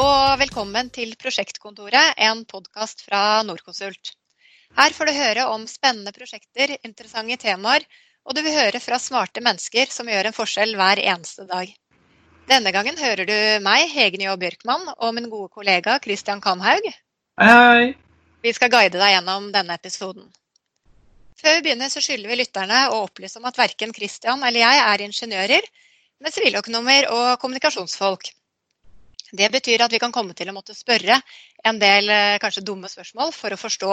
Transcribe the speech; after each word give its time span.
Og 0.00 0.38
velkommen 0.40 0.86
til 0.94 1.10
Prosjektkontoret, 1.20 2.14
en 2.24 2.38
podkast 2.48 3.02
fra 3.04 3.42
Norconsult. 3.44 4.14
Her 4.78 4.94
får 4.96 5.10
du 5.10 5.12
høre 5.12 5.44
om 5.52 5.66
spennende 5.68 6.12
prosjekter, 6.16 6.72
interessante 6.86 7.36
temaer, 7.42 7.84
og 8.24 8.36
du 8.36 8.40
vil 8.46 8.54
høre 8.54 8.80
fra 8.80 8.96
smarte 9.02 9.42
mennesker 9.44 9.92
som 9.92 10.08
gjør 10.08 10.30
en 10.30 10.36
forskjell 10.38 10.72
hver 10.78 11.02
eneste 11.02 11.44
dag. 11.50 11.74
Denne 12.48 12.72
gangen 12.72 12.96
hører 12.96 13.28
du 13.28 13.36
meg, 13.66 13.90
Hege 13.92 14.22
Njå 14.22 14.38
Bjørkmann, 14.40 14.88
og 14.96 15.14
min 15.18 15.28
gode 15.28 15.52
kollega 15.52 15.98
Christian 16.00 16.40
Kamhaug. 16.40 16.88
Hei, 17.42 17.52
hei. 17.52 17.92
Vi 18.40 18.56
skal 18.56 18.72
guide 18.72 18.96
deg 18.96 19.16
gjennom 19.18 19.52
denne 19.52 19.76
episoden. 19.76 20.30
Før 21.42 21.58
vi 21.58 21.68
begynner, 21.68 21.92
så 21.92 22.00
skylder 22.00 22.32
vi 22.32 22.40
lytterne 22.40 22.86
å 22.88 23.04
opplyse 23.04 23.42
om 23.42 23.52
at 23.52 23.60
verken 23.60 23.92
Christian 23.92 24.48
eller 24.48 24.64
jeg 24.64 24.84
er 24.88 25.08
ingeniører, 25.10 25.72
men 26.24 26.40
siviløkonomer 26.40 27.12
og 27.12 27.34
kommunikasjonsfolk. 27.42 28.32
Det 29.32 29.50
betyr 29.52 29.84
at 29.84 29.92
vi 29.92 30.00
kan 30.02 30.12
komme 30.14 30.34
til 30.34 30.50
å 30.50 30.54
måtte 30.56 30.74
spørre 30.74 31.20
en 31.64 31.78
del 31.80 32.10
eh, 32.10 32.38
kanskje 32.42 32.64
dumme 32.66 32.90
spørsmål 32.90 33.32
for 33.36 33.54
å 33.54 33.60
forstå. 33.60 33.92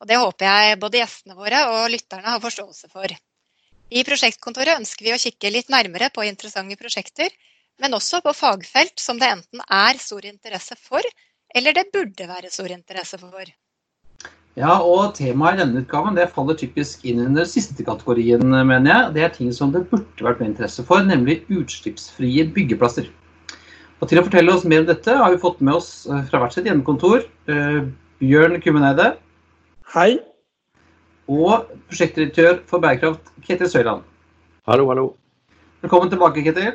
Og 0.00 0.08
Det 0.10 0.18
håper 0.20 0.46
jeg 0.46 0.80
både 0.80 1.00
gjestene 1.00 1.36
våre 1.38 1.62
og 1.72 1.90
lytterne 1.92 2.34
har 2.34 2.42
forståelse 2.42 2.92
for. 2.92 3.12
I 3.86 4.02
prosjektkontoret 4.04 4.80
ønsker 4.80 5.06
vi 5.06 5.14
å 5.14 5.20
kikke 5.20 5.52
litt 5.54 5.70
nærmere 5.72 6.10
på 6.12 6.24
interessante 6.26 6.76
prosjekter, 6.76 7.30
men 7.80 7.94
også 7.94 8.20
på 8.24 8.32
fagfelt 8.34 8.98
som 9.00 9.20
det 9.20 9.30
enten 9.30 9.62
er 9.62 10.00
stor 10.00 10.26
interesse 10.26 10.76
for, 10.80 11.04
eller 11.54 11.76
det 11.76 11.86
burde 11.94 12.26
være 12.28 12.50
stor 12.52 12.72
interesse 12.74 13.20
for. 13.20 13.52
Ja, 14.56 14.78
og 14.80 15.12
Temaet 15.18 15.58
i 15.58 15.60
denne 15.60 15.82
utgaven 15.84 16.16
det 16.16 16.30
faller 16.32 16.56
typisk 16.56 17.04
inn 17.04 17.20
under 17.20 17.44
siste 17.48 17.84
kategorien, 17.84 18.42
mener 18.48 18.88
jeg. 18.88 19.12
Det 19.14 19.24
er 19.24 19.34
ting 19.34 19.52
som 19.52 19.72
det 19.72 19.84
burde 19.90 20.24
vært 20.24 20.40
mer 20.40 20.48
interesse 20.48 20.84
for, 20.88 21.04
nemlig 21.04 21.42
utslippsfrie 21.52 22.46
byggeplasser. 22.56 23.10
Og 23.96 24.10
Til 24.10 24.20
å 24.20 24.26
fortelle 24.26 24.52
oss 24.52 24.66
mer 24.68 24.82
om 24.82 24.88
dette 24.90 25.12
har 25.16 25.32
vi 25.32 25.40
fått 25.40 25.62
med 25.64 25.78
oss 25.78 25.90
eh, 26.04 26.24
fra 26.28 26.42
hvert 26.42 26.52
sitt 26.52 26.66
hjemmekontor 26.68 27.22
eh, 27.48 27.78
Bjørn 28.20 28.58
Kummeneide. 28.60 29.14
Hei. 29.94 30.18
Og 31.32 31.70
prosjektdirektør 31.88 32.60
for 32.68 32.84
bærekraft 32.84 33.32
Ketil 33.46 33.70
Søyland. 33.72 34.04
Hallo, 34.68 34.90
hallo. 34.90 35.06
Velkommen 35.80 36.12
tilbake, 36.12 36.44
Ketil. 36.44 36.74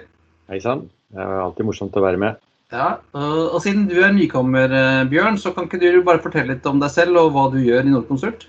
Hei 0.50 0.58
sann. 0.64 0.88
Det 1.14 1.22
er 1.22 1.44
alltid 1.44 1.68
morsomt 1.70 2.00
å 2.00 2.04
være 2.04 2.18
med. 2.22 2.42
Ja, 2.74 2.96
og, 3.14 3.60
Siden 3.62 3.86
du 3.92 4.00
er 4.02 4.16
nykommer, 4.16 4.74
eh, 4.74 5.04
Bjørn, 5.12 5.38
så 5.38 5.54
kan 5.54 5.70
ikke 5.70 5.82
du 5.84 6.02
bare 6.08 6.24
fortelle 6.24 6.56
litt 6.56 6.66
om 6.66 6.82
deg 6.82 6.90
selv 6.90 7.22
og 7.22 7.36
hva 7.36 7.46
du 7.54 7.60
gjør 7.62 7.86
i 7.86 7.94
Nordkonsult? 7.94 8.48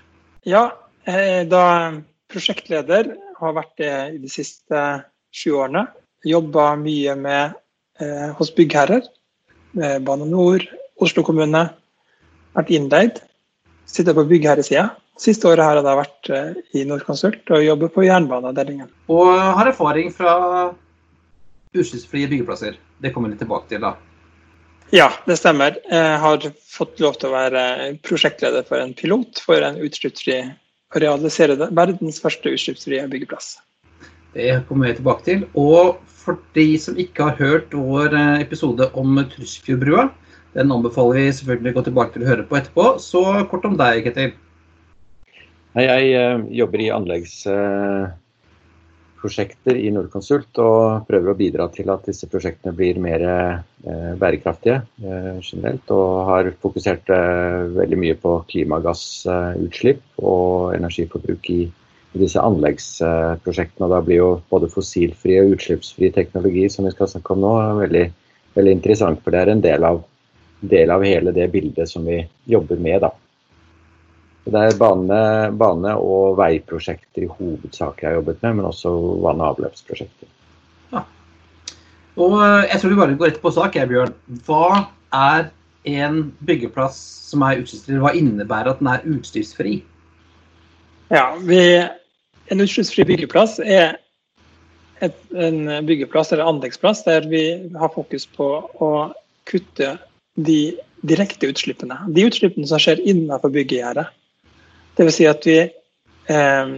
Ja, 0.48 0.70
da 1.04 1.64
prosjektleder. 2.32 3.12
Har 3.42 3.56
vært 3.56 3.74
det 3.82 3.94
i 4.14 4.20
de 4.22 4.30
siste 4.30 4.80
sju 5.34 5.58
årene. 5.58 5.88
Jobba 6.24 6.72
mye 6.78 7.16
med, 7.18 7.56
eh, 8.00 8.30
hos 8.38 8.52
byggherrer. 8.54 9.04
Eh, 9.82 9.98
Bane 10.04 10.28
Nor, 10.28 10.64
Oslo 11.02 11.24
kommune. 11.26 11.66
Vært 12.56 12.72
innleid. 12.72 13.22
Sitter 13.88 14.16
på 14.16 14.26
byggherresida. 14.28 14.90
Siste 15.20 15.50
året 15.50 15.64
har 15.64 15.78
jeg 15.78 15.98
vært 15.98 16.30
eh, 16.32 16.54
i 16.80 16.86
Nordkonsult 16.88 17.50
og 17.52 17.66
jobber 17.66 17.92
på 17.92 18.06
jernbaneavdelingen. 18.06 18.88
Og 19.12 19.28
har 19.58 19.68
erfaring 19.68 20.12
fra 20.14 20.36
utslippsfrie 21.72 22.30
byggeplasser. 22.30 22.78
Det 23.02 23.12
kommer 23.12 23.32
vi 23.32 23.40
tilbake 23.40 23.70
til 23.72 23.84
da. 23.84 23.96
Ja, 24.92 25.08
det 25.24 25.38
stemmer. 25.40 25.78
Jeg 25.88 26.16
har 26.20 26.48
fått 26.68 27.00
lov 27.00 27.16
til 27.20 27.30
å 27.30 27.36
være 27.36 27.62
prosjektleder 28.04 28.66
for 28.68 28.82
en 28.82 28.92
pilot 28.96 29.40
for 29.40 29.64
en 29.64 29.78
utslippsfri 29.80 30.42
å 30.92 31.00
realisere 31.00 31.56
verdens 31.72 32.20
første 32.20 32.52
utslippsfrie 32.52 33.06
byggeplass. 33.08 33.54
Det 34.32 34.62
kommer 34.68 34.88
vi 34.88 34.96
tilbake 35.00 35.26
til. 35.26 35.44
Og 35.58 35.98
for 36.22 36.40
de 36.56 36.66
som 36.80 36.98
ikke 37.00 37.30
har 37.30 37.40
hørt 37.40 37.74
vår 37.76 38.14
eh, 38.16 38.44
episode 38.44 38.88
om 38.98 39.20
Trusfjordbrua, 39.34 40.08
den 40.56 40.72
anbefaler 40.72 41.18
vi 41.18 41.36
selvfølgelig 41.36 41.72
å 41.72 41.76
gå 41.78 41.84
tilbake 41.88 42.16
til 42.16 42.24
å 42.24 42.32
høre 42.32 42.48
på 42.48 42.58
etterpå. 42.58 42.88
Så 43.00 43.22
kort 43.50 43.68
om 43.68 43.78
deg, 43.80 44.04
Ketil. 44.06 44.34
Hei, 45.72 45.86
jeg 45.88 46.40
jobber 46.52 46.82
i 46.84 46.90
anleggs 46.92 47.38
eh, 47.48 48.10
i 49.22 49.90
Nordkonsult 49.94 50.58
og 50.60 51.06
prøver 51.08 51.30
å 51.30 51.38
bidra 51.38 51.68
til 51.72 51.88
at 51.94 52.04
disse 52.04 52.26
prosjektene 52.28 52.74
blir 52.76 52.98
mer 53.00 53.22
eh, 53.24 54.10
bærekraftige 54.20 54.82
eh, 55.00 55.38
generelt. 55.40 55.88
Og 55.88 56.26
har 56.28 56.50
fokusert 56.60 57.08
veldig 57.78 58.00
mye 58.04 58.18
på 58.20 58.34
klimagassutslipp 58.50 60.02
og 60.20 60.74
energiforbruk 60.76 61.48
i, 61.54 61.62
i 62.12 62.20
disse 62.20 62.40
anleggsprosjektene. 62.40 63.86
Og 63.86 63.94
da 63.94 64.00
blir 64.04 64.20
jo 64.20 64.30
både 64.52 64.70
fossilfri 64.72 65.38
og 65.40 65.56
utslippsfri 65.56 66.12
teknologi 66.14 66.68
som 66.72 66.86
vi 66.86 66.94
skal 66.94 67.10
snakke 67.10 67.34
om 67.34 67.42
nå, 67.44 67.52
veldig, 67.80 68.06
veldig 68.58 68.76
interessant. 68.78 69.22
For 69.24 69.34
det 69.34 69.42
er 69.42 69.52
en 69.54 69.64
del 69.64 69.86
av, 69.88 70.02
del 70.60 70.92
av 70.94 71.04
hele 71.06 71.34
det 71.36 71.48
bildet 71.54 71.90
som 71.90 72.06
vi 72.08 72.20
jobber 72.52 72.80
med. 72.82 73.00
da. 73.06 73.12
Det 74.42 74.58
er 74.58 74.78
bane, 74.78 75.22
bane, 75.54 75.94
og 76.02 76.36
veiprosjekter 76.40 77.24
i 77.24 77.30
hovedsak 77.30 78.02
jeg 78.02 78.10
har 78.10 78.18
jobbet 78.18 78.42
med, 78.42 78.58
men 78.58 78.68
også 78.72 78.92
vann- 79.22 79.40
og 79.40 79.52
avløpsprosjekter. 79.52 80.30
Ja. 80.92 81.04
Og 82.18 82.36
eh, 82.42 82.68
jeg 82.72 82.80
tror 82.80 82.92
vi 82.92 82.98
bare 82.98 83.18
går 83.20 83.30
rett 83.30 83.42
på 83.44 83.54
sak, 83.54 83.78
jeg, 83.78 83.88
Bjørn. 83.92 84.16
Hva 84.48 84.88
er 85.14 85.48
en 85.88 86.24
byggeplass 86.42 86.98
som 87.30 87.46
er 87.46 87.62
utslippsfri? 87.62 88.02
Hva 88.02 88.12
innebærer 88.18 88.74
at 88.74 88.82
den 88.82 88.90
er 88.90 89.06
utslippsfri? 89.14 89.78
Ja, 91.12 91.24
vi, 91.38 91.62
En 92.52 92.60
utslippsfri 92.60 93.06
byggeplass 93.08 93.58
er 93.64 93.96
et, 95.00 95.16
en 95.32 95.64
byggeplass 95.88 96.34
eller 96.34 96.50
anleggsplass 96.50 97.04
der 97.06 97.24
vi 97.30 97.44
har 97.80 97.92
fokus 97.94 98.26
på 98.28 98.48
å 98.84 98.90
kutte 99.48 99.94
de 100.36 100.74
direkte 101.02 101.48
utslippene. 101.50 101.96
De 102.12 102.26
utslippene 102.28 102.68
som 102.68 102.80
skjer 102.82 103.00
innenfor 103.00 103.52
byggegjerdet. 103.54 104.12
Dvs. 104.98 105.16
Si 105.16 105.26
at 105.30 105.48
vi 105.48 105.58
eh, 105.64 106.74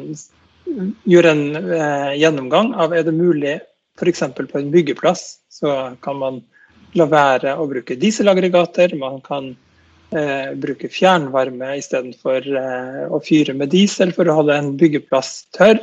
gjør 1.11 1.31
en 1.33 1.45
eh, 1.59 2.15
gjennomgang 2.23 2.73
av 2.81 2.95
er 2.95 3.05
det 3.07 3.17
mulig 3.17 3.59
f.eks. 3.99 4.23
på 4.39 4.61
en 4.61 4.73
byggeplass 4.73 5.27
så 5.53 5.75
kan 6.03 6.19
man 6.23 6.41
la 6.95 7.07
være 7.11 7.57
å 7.59 7.67
bruke 7.71 7.99
dieselaggregater. 7.99 8.95
Man 8.99 9.21
kan 9.27 9.53
eh, 10.19 10.55
bruke 10.61 10.89
fjernvarme 10.93 11.75
istedenfor 11.81 12.49
eh, 12.61 13.05
å 13.11 13.21
fyre 13.25 13.55
med 13.59 13.73
diesel 13.75 14.15
for 14.17 14.29
å 14.29 14.39
holde 14.41 14.57
en 14.59 14.73
byggeplass 14.81 15.45
tørr. 15.57 15.83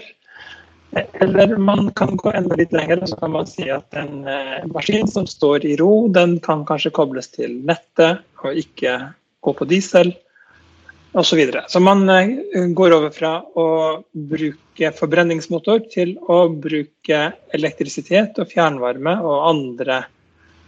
Eller 0.91 1.55
man 1.57 1.91
kan 1.95 2.17
gå 2.19 2.33
enda 2.35 2.57
litt 2.59 2.73
lenger 2.75 2.99
og 2.99 3.11
så 3.11 3.17
kan 3.21 3.31
man 3.31 3.47
si 3.47 3.69
at 3.71 3.95
en 3.95 4.25
eh, 4.27 4.57
maskin 4.73 5.07
som 5.07 5.27
står 5.29 5.63
i 5.69 5.77
ro, 5.79 6.09
den 6.11 6.35
kan 6.43 6.65
kanskje 6.67 6.91
kobles 6.97 7.31
til 7.31 7.61
nettet 7.67 8.25
og 8.43 8.59
ikke 8.59 8.97
gå 9.41 9.55
på 9.55 9.67
diesel 9.69 10.11
osv. 10.11 11.27
Så, 11.27 11.35
videre. 11.35 11.63
så 11.67 11.79
man 11.79 12.09
eh, 12.09 12.67
går 12.75 12.95
over 12.95 13.11
fra 13.15 13.33
å 13.55 13.67
bruke 14.11 14.91
forbrenningsmotor 14.95 15.85
til 15.91 16.15
å 16.31 16.45
bruke 16.51 17.23
elektrisitet 17.55 18.39
og 18.39 18.51
fjernvarme 18.51 19.17
og 19.19 19.47
andre 19.49 20.03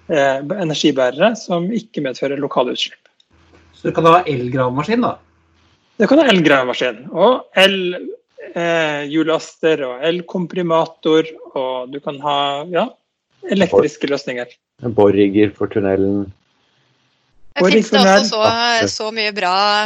eh, 0.08 0.40
energibærere 0.40 1.34
som 1.40 1.68
ikke 1.72 2.04
medfører 2.04 2.40
lokale 2.44 2.76
utslipp. 2.76 3.00
Så 3.84 3.92
du 3.92 3.96
kan 3.98 4.06
ha 4.08 4.22
elgravemaskin, 4.24 5.02
da? 5.04 5.18
Du 6.00 6.08
kan 6.08 6.22
ha 6.24 6.32
elgravemaskin. 6.32 7.12
Og 7.12 7.44
el-hjullaster 7.60 9.84
eh, 9.84 9.90
og 9.90 10.00
elkomprimator. 10.08 11.28
Og 11.60 11.92
du 11.92 12.00
kan 12.00 12.16
ha 12.24 12.64
ja, 12.72 12.88
elektriske 13.52 14.08
løsninger. 14.08 14.48
Borrigger 14.96 15.52
for 15.58 15.68
tunnelen. 15.68 16.32
Det 17.54 17.68
finnes 17.68 17.90
det 17.92 18.00
også 18.00 18.24
så, 18.32 18.40
så 18.88 19.12
mye 19.12 19.36
bra 19.36 19.84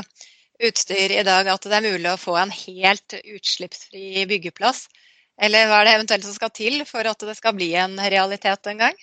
utstyr 0.62 1.18
i 1.18 1.26
dag 1.26 1.50
at 1.50 1.66
det 1.66 1.74
er 1.80 1.90
mulig 1.90 2.14
å 2.14 2.22
få 2.22 2.38
en 2.38 2.54
helt 2.54 3.18
utslippsfri 3.18 4.30
byggeplass? 4.30 4.86
Eller 5.42 5.66
hva 5.70 5.82
er 5.82 5.86
det 5.90 5.98
eventuelt 5.98 6.26
som 6.30 6.38
skal 6.38 6.54
til 6.54 6.86
for 6.86 7.02
at 7.10 7.18
det 7.26 7.34
skal 7.42 7.58
bli 7.58 7.74
en 7.82 7.98
realitet 7.98 8.62
en 8.70 8.78
gang? 8.86 8.94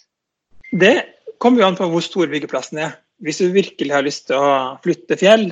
Det 0.71 1.03
kommer 1.43 1.59
jo 1.63 1.67
an 1.67 1.79
på 1.79 1.87
hvor 1.91 2.03
stor 2.07 2.27
byggeplassen 2.31 2.79
er. 2.87 2.95
Hvis 3.23 3.41
du 3.43 3.53
virkelig 3.55 3.95
har 3.95 4.05
lyst 4.05 4.27
til 4.31 4.41
å 4.41 4.79
flytte 4.85 5.19
fjell 5.21 5.51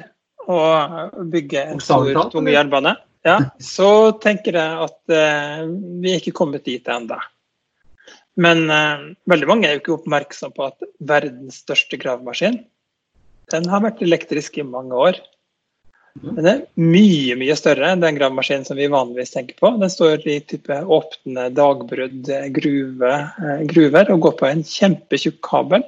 og 0.50 1.29
bygge 1.31 1.62
en 1.70 1.82
stor, 1.82 2.11
tung 2.32 2.49
jernbane, 2.50 2.97
ja, 3.26 3.38
så 3.75 4.12
tenker 4.23 4.59
jeg 4.59 4.81
at 4.88 5.14
eh, 5.14 5.62
vi 6.03 6.11
er 6.11 6.19
ikke 6.19 6.35
kommet 6.43 6.67
dit 6.67 6.88
ennå. 6.91 7.20
Men 8.43 8.64
eh, 8.73 9.06
veldig 9.31 9.49
mange 9.50 9.69
er 9.69 9.76
jo 9.76 9.82
ikke 9.82 9.97
oppmerksom 10.00 10.55
på 10.56 10.70
at 10.70 10.88
verdens 10.99 11.62
største 11.62 12.00
gravemaskin 12.00 12.62
den 13.53 13.69
har 13.69 13.82
vært 13.85 14.00
elektrisk 14.05 14.56
i 14.59 14.64
mange 14.64 14.97
år. 14.97 15.19
Den 16.23 16.47
er 16.49 16.61
mye 16.76 17.37
mye 17.41 17.55
større 17.56 17.88
enn 17.93 18.03
den 18.03 18.19
gravemaskinen 18.19 18.67
som 18.69 18.76
vi 18.76 18.91
vanligvis 18.93 19.32
tenker 19.35 19.56
på. 19.61 19.70
Den 19.81 19.93
står 19.93 20.26
i 20.29 20.38
type 20.44 20.76
åpne 20.97 21.49
dagbrudd 21.56 22.29
gruve, 22.56 23.12
eh, 23.12 23.64
gruver 23.70 24.12
og 24.12 24.26
går 24.26 24.38
på 24.41 24.49
en 24.50 24.64
kjempetjukk 24.67 25.41
kabel. 25.44 25.85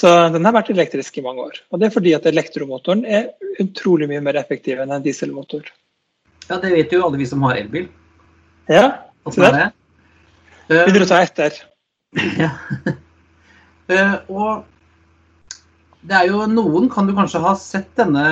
Så 0.00 0.08
den 0.32 0.46
har 0.46 0.54
vært 0.56 0.70
elektrisk 0.72 1.18
i 1.20 1.24
mange 1.24 1.44
år. 1.50 1.60
Og 1.70 1.80
det 1.80 1.88
er 1.88 1.94
fordi 1.94 2.14
at 2.16 2.26
elektromotoren 2.30 3.02
er 3.04 3.32
utrolig 3.60 4.08
mye 4.08 4.22
mer 4.24 4.38
effektiv 4.40 4.80
enn 4.80 4.94
en 4.94 5.04
dieselmotor. 5.04 5.66
Ja, 6.48 6.56
det 6.62 6.72
vet 6.72 6.94
jo 6.94 7.02
alle 7.04 7.20
vi 7.20 7.28
som 7.28 7.44
har 7.44 7.58
elbil. 7.60 7.90
Ja, 8.70 8.86
se 9.28 9.44
der. 9.44 9.72
Begynner 10.70 11.06
å 11.06 11.10
ta 11.10 11.22
etter? 11.26 11.62
Ja. 12.40 12.50
Uh, 13.90 14.16
og 14.30 16.06
det 16.06 16.14
er 16.14 16.28
jo 16.30 16.44
Noen 16.46 16.88
kan 16.90 17.08
du 17.08 17.12
kanskje 17.14 17.42
ha 17.42 17.56
sett 17.58 17.88
denne, 17.98 18.24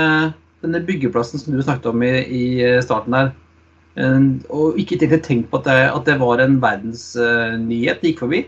denne 0.62 0.80
byggeplassen 0.86 1.42
som 1.42 1.54
du 1.54 1.62
snakket 1.62 1.90
om 1.90 2.02
i, 2.06 2.12
i 2.22 2.42
starten 2.82 3.16
her. 3.18 3.32
Og 4.54 4.78
ikke 4.78 4.98
tenkt 5.18 5.50
på 5.50 5.58
at 5.58 5.66
det, 5.66 5.78
at 5.90 6.06
det 6.06 6.16
var 6.20 6.42
en 6.42 6.60
verdensnyhet 6.62 8.02
det 8.02 8.12
gikk 8.12 8.22
forbi? 8.22 8.44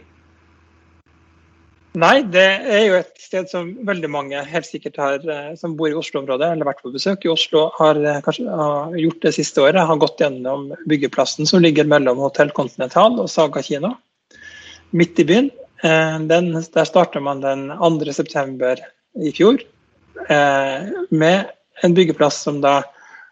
Nei, 1.99 2.21
det 2.23 2.45
er 2.71 2.85
jo 2.87 2.99
et 3.01 3.17
sted 3.19 3.49
som 3.51 3.73
veldig 3.87 4.09
mange 4.15 4.41
helt 4.47 4.67
sikkert 4.69 4.99
har, 5.03 5.25
eh, 5.27 5.55
som 5.59 5.73
bor 5.75 5.91
i 5.91 5.97
Oslo-området 5.99 6.53
eller 6.53 6.69
vært 6.69 6.85
på 6.85 6.93
besøk 6.95 7.25
i 7.27 7.33
Oslo, 7.33 7.65
har, 7.81 7.97
eh, 7.99 8.21
kanskje, 8.23 8.47
har 8.47 8.95
gjort 8.95 9.21
det 9.23 9.35
siste 9.35 9.59
året. 9.59 9.87
Har 9.87 9.97
gått 9.97 10.19
gjennom 10.19 10.71
byggeplassen 10.87 11.49
som 11.49 11.61
ligger 11.61 11.85
mellom 11.85 12.19
Hotell 12.19 12.51
Continental 12.51 13.19
og 13.19 13.29
Saga 13.29 13.61
kino, 13.61 13.97
midt 14.93 15.19
i 15.19 15.25
byen. 15.25 15.51
Eh, 15.83 16.19
den, 16.31 16.53
der 16.53 16.85
starta 16.85 17.21
man 17.21 17.41
den 17.41 17.71
2.9. 17.71 18.79
i 19.19 19.33
fjor 19.33 19.59
med 21.11 21.47
en 21.83 21.95
byggeplass 21.95 22.43
som 22.43 22.61
da 22.61 22.85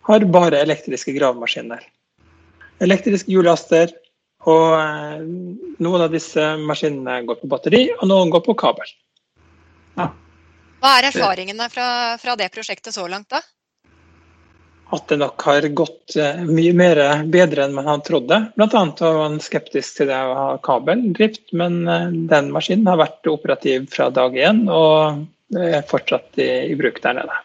har 0.03 0.21
bare 0.21 0.59
elektriske 0.65 1.13
gravemaskiner. 1.15 1.81
Elektriske 2.81 3.29
hjullaster, 3.29 3.93
og 4.47 4.67
eh, 4.79 5.23
noen 5.83 6.05
av 6.05 6.15
disse 6.15 6.45
maskinene 6.63 7.21
går 7.27 7.41
på 7.41 7.51
batteri, 7.51 7.85
og 7.99 8.07
noen 8.11 8.31
går 8.31 8.45
på 8.47 8.55
kabel. 8.59 8.91
Ja. 9.99 10.11
Hva 10.79 10.99
er 10.99 11.09
erfaringene 11.09 11.67
fra, 11.73 11.89
fra, 12.23 12.37
det 12.39 12.53
prosjektet 12.55 12.95
så 12.95 13.09
langt, 13.11 13.33
da? 13.35 13.43
At 14.95 15.11
det 15.11 15.19
nok 15.21 15.43
har 15.45 15.67
gått 15.77 16.15
eh, 16.17 16.45
mye 16.47 16.77
mer 16.77 17.01
bedre 17.29 17.67
enn 17.67 17.75
man 17.77 17.91
hadde 17.91 18.07
trodd. 18.07 18.31
Bl.a. 18.31 18.85
var 19.01 19.19
man 19.19 19.41
skeptisk 19.43 19.99
til 19.99 20.13
det 20.13 20.21
å 20.23 20.39
ha 20.39 20.47
kabeldrift, 20.65 21.51
men 21.59 21.83
eh, 21.91 22.07
den 22.31 22.55
maskinen 22.55 22.89
har 22.93 23.03
vært 23.03 23.29
operativ 23.29 23.91
fra 23.93 24.09
dag 24.15 24.39
én 24.39 24.65
og 24.71 25.27
er 25.59 25.85
fortsatt 25.89 26.39
i, 26.39 26.49
i 26.71 26.79
bruk 26.79 27.03
der 27.03 27.19
nede. 27.19 27.43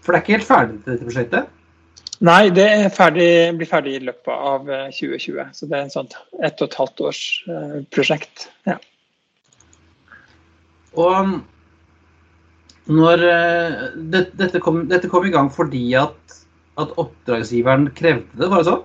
For 0.00 0.12
det 0.12 0.18
er 0.18 0.24
ikke 0.24 0.38
helt 0.38 0.48
ferdig, 0.48 0.82
dette 0.88 1.06
prosjektet? 1.06 1.56
Nei, 2.20 2.50
det 2.52 2.68
ferdig, 2.92 3.28
blir 3.56 3.68
ferdig 3.68 3.94
i 3.96 4.02
løpet 4.04 4.32
av 4.34 4.66
2020. 4.92 5.38
Eh, 5.40 5.52
så 5.56 5.68
det 5.68 5.78
er 5.78 5.86
en 5.86 5.94
sånn 5.94 6.10
ett 6.44 6.60
og 6.60 6.68
et 6.68 6.76
halvt 6.76 7.02
års 7.08 7.20
eh, 7.48 7.78
prosjekt. 7.88 8.50
Ja. 8.68 8.76
Og 11.00 11.14
um, 11.16 11.32
når 12.92 13.24
eh, 13.24 13.78
det, 14.12 14.26
dette, 14.36 14.60
kom, 14.60 14.82
dette, 14.90 15.08
kom, 15.08 15.24
i 15.24 15.32
gang 15.32 15.48
fordi 15.54 15.86
at, 15.96 16.36
at, 16.76 16.92
oppdragsgiveren 17.00 17.88
krevde 17.96 18.36
det, 18.36 18.50
var 18.50 18.60
det 18.60 18.68
sånn? 18.68 18.84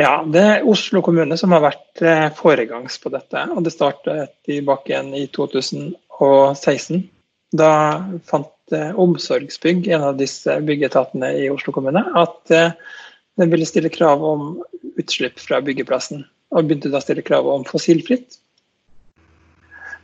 Ja, 0.00 0.14
det 0.24 0.46
er 0.46 0.68
Oslo 0.70 1.02
kommune 1.04 1.36
som 1.36 1.52
har 1.52 1.64
vært 1.66 2.00
foregangs 2.38 2.96
på 3.02 3.10
dette. 3.12 3.42
og 3.50 3.64
Det 3.66 3.74
startet 3.74 4.36
tilbake 4.46 4.94
igjen 4.94 5.10
i 5.18 5.24
2016. 5.34 7.02
Da 7.58 7.72
fant 8.30 8.48
omsorgsbygg, 8.76 9.88
en 9.88 10.04
av 10.10 10.18
disse 10.20 10.56
byggeetatene 10.66 11.32
i 11.42 11.48
Oslo 11.52 11.74
kommune, 11.74 12.02
at 12.18 12.54
eh, 12.54 12.76
den 13.40 13.50
ville 13.52 13.68
stille 13.68 13.92
krav 13.92 14.22
om 14.24 14.52
utslipp 15.00 15.40
fra 15.40 15.60
byggeplassen. 15.64 16.24
Og 16.50 16.66
begynte 16.66 16.90
da 16.92 17.00
å 17.00 17.04
stille 17.04 17.24
krav 17.26 17.48
om 17.48 17.64
fossilfritt. 17.68 18.38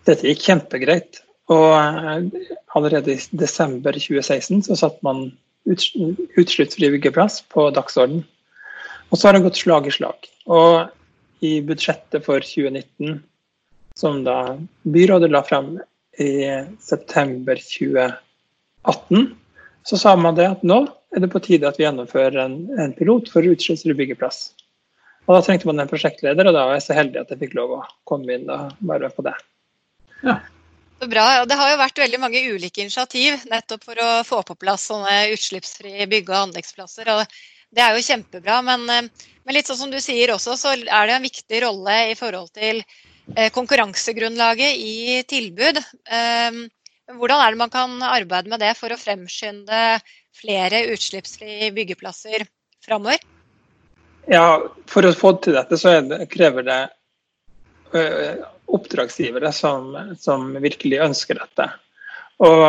Dette 0.07 0.29
gikk 0.31 0.45
kjempegreit. 0.47 1.23
Og 1.53 1.73
eh, 1.79 2.47
allerede 2.79 3.17
i 3.17 3.39
desember 3.39 3.97
2016 3.99 4.67
så 4.69 4.79
satte 4.79 5.07
man 5.07 5.29
utslippsfri 5.67 6.93
byggeplass 6.95 7.41
på 7.51 7.69
dagsorden. 7.75 8.23
Og 9.11 9.19
så 9.19 9.29
har 9.29 9.37
det 9.37 9.47
gått 9.47 9.59
slag 9.61 9.87
i 9.87 9.95
slag. 9.95 10.29
Og 10.47 11.47
i 11.47 11.59
budsjettet 11.67 12.25
for 12.27 12.43
2019, 12.43 13.21
som 13.99 14.23
da 14.27 14.57
byrådet 14.87 15.31
la 15.33 15.43
frem 15.47 15.77
i 16.19 16.31
september 16.83 17.61
2019, 17.61 18.23
2018 18.87 19.35
så 19.87 19.99
sa 19.99 20.17
man 20.19 20.35
det 20.35 20.49
at 20.51 20.63
nå 20.67 20.81
er 21.15 21.23
det 21.23 21.31
på 21.31 21.43
tide 21.45 21.69
at 21.69 21.79
vi 21.79 21.85
gjennomfører 21.87 22.41
en, 22.43 22.57
en 22.81 22.95
pilot 22.97 23.31
for 23.31 23.47
utslippsfri 23.47 23.95
byggeplass. 23.95 24.51
Og 25.27 25.35
Da 25.35 25.43
trengte 25.43 25.69
man 25.69 25.83
en 25.83 25.91
prosjektleder, 25.91 26.47
og 26.47 26.55
da 26.55 26.67
var 26.69 26.77
jeg 26.77 26.87
så 26.87 26.97
heldig 26.99 27.23
at 27.23 27.33
jeg 27.33 27.41
fikk 27.45 27.57
lov 27.59 27.79
å 27.79 27.85
komme 28.07 28.35
inn 28.35 28.51
og 28.51 28.75
være 28.83 29.09
med 29.09 29.17
på 29.17 29.25
det. 29.27 29.35
Ja. 30.27 30.37
Så 30.97 31.09
bra. 31.13 31.25
og 31.43 31.49
Det 31.49 31.59
har 31.61 31.73
jo 31.73 31.81
vært 31.83 32.03
veldig 32.03 32.21
mange 32.23 32.43
ulike 32.47 32.85
initiativ 32.85 33.43
nettopp 33.51 33.85
for 33.85 34.01
å 34.01 34.11
få 34.27 34.41
på 34.49 34.57
plass 34.59 34.87
sånne 34.91 35.27
utslippsfrie 35.35 36.07
bygge- 36.11 36.33
og 36.33 36.49
anleggsplasser. 36.49 37.11
og 37.13 37.27
Det 37.75 37.83
er 37.83 37.97
jo 37.97 38.07
kjempebra. 38.07 38.63
Men, 38.65 38.89
eh, 38.91 39.09
men, 39.45 39.55
litt 39.55 39.67
sånn 39.67 39.83
som 39.83 39.91
du 39.91 40.01
sier 40.01 40.33
også, 40.33 40.57
så 40.57 40.73
er 40.73 41.07
det 41.07 41.17
en 41.17 41.29
viktig 41.29 41.63
rolle 41.63 41.99
i 42.11 42.15
forhold 42.15 42.51
til 42.55 42.83
eh, 43.37 43.51
konkurransegrunnlaget 43.51 44.79
i 44.79 45.23
tilbud. 45.29 45.83
Hvordan 47.07 47.41
er 47.41 47.55
det 47.55 47.61
man 47.61 47.71
kan 47.71 47.97
arbeide 48.03 48.51
med 48.51 48.61
det 48.63 48.73
for 48.79 48.91
å 48.91 48.99
fremskynde 48.99 50.01
flere 50.37 50.83
utslippsfrie 50.91 51.71
byggeplasser 51.77 52.47
framover? 52.85 53.23
Ja, 54.27 54.59
For 54.91 55.07
å 55.07 55.15
få 55.15 55.37
til 55.39 55.55
dette, 55.55 55.79
så 55.79 56.01
krever 56.27 56.67
det 56.67 56.81
oppdragsgivere 58.67 59.53
som, 59.55 59.93
som, 60.19 60.49
virkelig 60.63 60.99
ønsker 61.05 61.39
dette. 61.39 61.69
Og, 62.43 62.63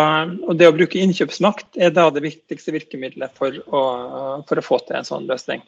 og, 0.47 0.53
det 0.55 0.69
å 0.69 0.75
bruke 0.75 1.01
innkjøpsmakt 1.01 1.79
er 1.81 1.91
da 1.95 2.07
det 2.13 2.23
viktigste 2.23 2.71
virkemidlet 2.75 3.33
for 3.35 3.57
å, 3.67 3.81
for 4.47 4.61
å 4.61 4.63
få 4.63 4.79
til 4.85 4.99
en 4.99 5.07
sånn 5.07 5.27
løsning. 5.27 5.65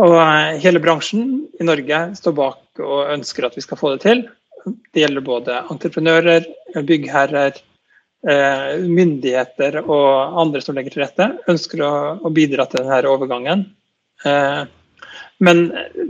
Og 0.00 0.14
hele 0.62 0.80
bransjen 0.80 1.48
i 1.60 1.66
Norge 1.66 2.04
står 2.16 2.36
bak 2.36 2.84
og 2.84 3.10
ønsker 3.16 3.48
at 3.48 3.58
vi 3.58 3.64
skal 3.64 3.80
få 3.80 3.94
det 3.96 4.04
til. 4.04 4.22
Det 4.64 5.00
gjelder 5.00 5.24
både 5.26 5.58
entreprenører, 5.70 6.46
byggherrer, 6.86 7.56
eh, 8.28 8.78
myndigheter 8.78 9.80
og 9.82 10.38
andre 10.42 10.62
som 10.62 10.76
legger 10.78 10.94
til 10.94 11.04
rette, 11.04 11.28
ønsker 11.50 11.82
å, 11.86 12.30
bidra 12.30 12.66
til 12.70 12.84
denne 12.84 13.02
overgangen. 13.10 13.64
Eh, 14.24 14.62
men 15.42 15.62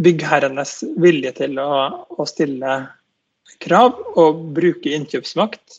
byggherrenes 0.05 0.83
vilje 1.01 1.33
til 1.41 1.61
å, 1.63 2.27
stille 2.29 2.77
krav 3.63 3.97
og 4.21 4.43
bruke 4.57 4.93
innkjøpsmakt 4.93 5.79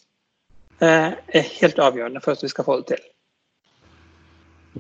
eh, 0.82 1.12
er 1.13 1.51
helt 1.60 1.82
avgjørende 1.82 2.24
for 2.24 2.34
at 2.34 2.44
vi 2.46 2.51
skal 2.51 2.68
få 2.68 2.80
det 2.82 2.96
til. 2.96 3.10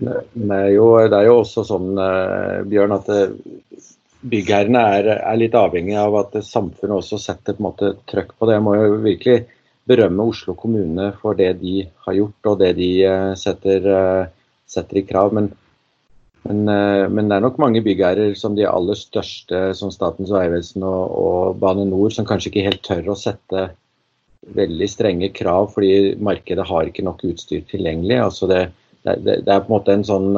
Det 0.01 0.55
er 0.57 0.71
jo, 0.73 0.87
det 1.05 1.19
er 1.19 1.27
jo 1.29 1.41
også 1.43 1.67
sånn, 1.69 1.91
Bjørn, 2.65 2.95
at 2.97 3.11
byggherrene 4.29 4.83
er, 4.97 5.09
er, 5.17 5.39
litt 5.39 5.55
avhengig 5.57 5.95
av 5.99 6.15
at 6.21 6.37
samfunnet 6.45 6.99
også 6.99 7.19
setter 7.21 7.57
på 7.57 7.61
en 7.61 7.67
måte 7.67 7.91
trøkk 8.09 8.33
på 8.37 8.47
det. 8.47 8.57
Jeg 8.57 8.65
må 8.65 8.75
jo 8.77 9.01
virkelig 9.03 9.41
berømme 9.89 10.27
Oslo 10.31 10.55
kommune 10.55 11.09
for 11.19 11.35
det 11.39 11.57
de 11.59 11.81
har 12.05 12.15
gjort 12.15 12.51
og 12.51 12.61
det 12.61 12.71
de 12.77 12.89
eh, 13.07 13.33
setter, 13.39 13.89
eh, 13.91 14.31
setter 14.69 15.01
i 15.01 15.05
krav. 15.07 15.33
Men, 15.35 15.49
men, 16.47 16.63
eh, 16.71 17.07
men, 17.11 17.27
det 17.27 17.37
er 17.37 17.45
nok 17.45 17.59
mange 17.61 17.83
byggherrer 17.83 18.35
som 18.39 18.55
de 18.55 18.67
aller 18.69 18.99
største, 18.99 19.65
som 19.79 19.91
Statens 19.91 20.31
vegvesen 20.31 20.85
og, 20.87 21.03
og, 21.19 21.59
Bane 21.59 21.87
Nor, 21.89 22.13
som 22.15 22.27
kanskje 22.29 22.53
ikke 22.53 22.67
helt 22.69 22.85
tør 22.87 23.11
å 23.11 23.19
sette 23.19 23.67
veldig 24.55 24.87
strenge 24.91 25.29
krav 25.31 25.69
fordi 25.71 26.15
markedet 26.19 26.65
har 26.67 26.87
ikke 26.87 27.05
nok 27.07 27.21
utstyr 27.27 27.63
tilgjengelig. 27.67 28.17
Altså 28.23 28.47
det, 28.51 28.63
det, 29.03 29.19
det, 29.27 29.37
er 29.47 29.63
på 29.63 29.71
en 29.71 29.75
måte 29.77 29.95
en 29.95 30.07
sånn 30.07 30.31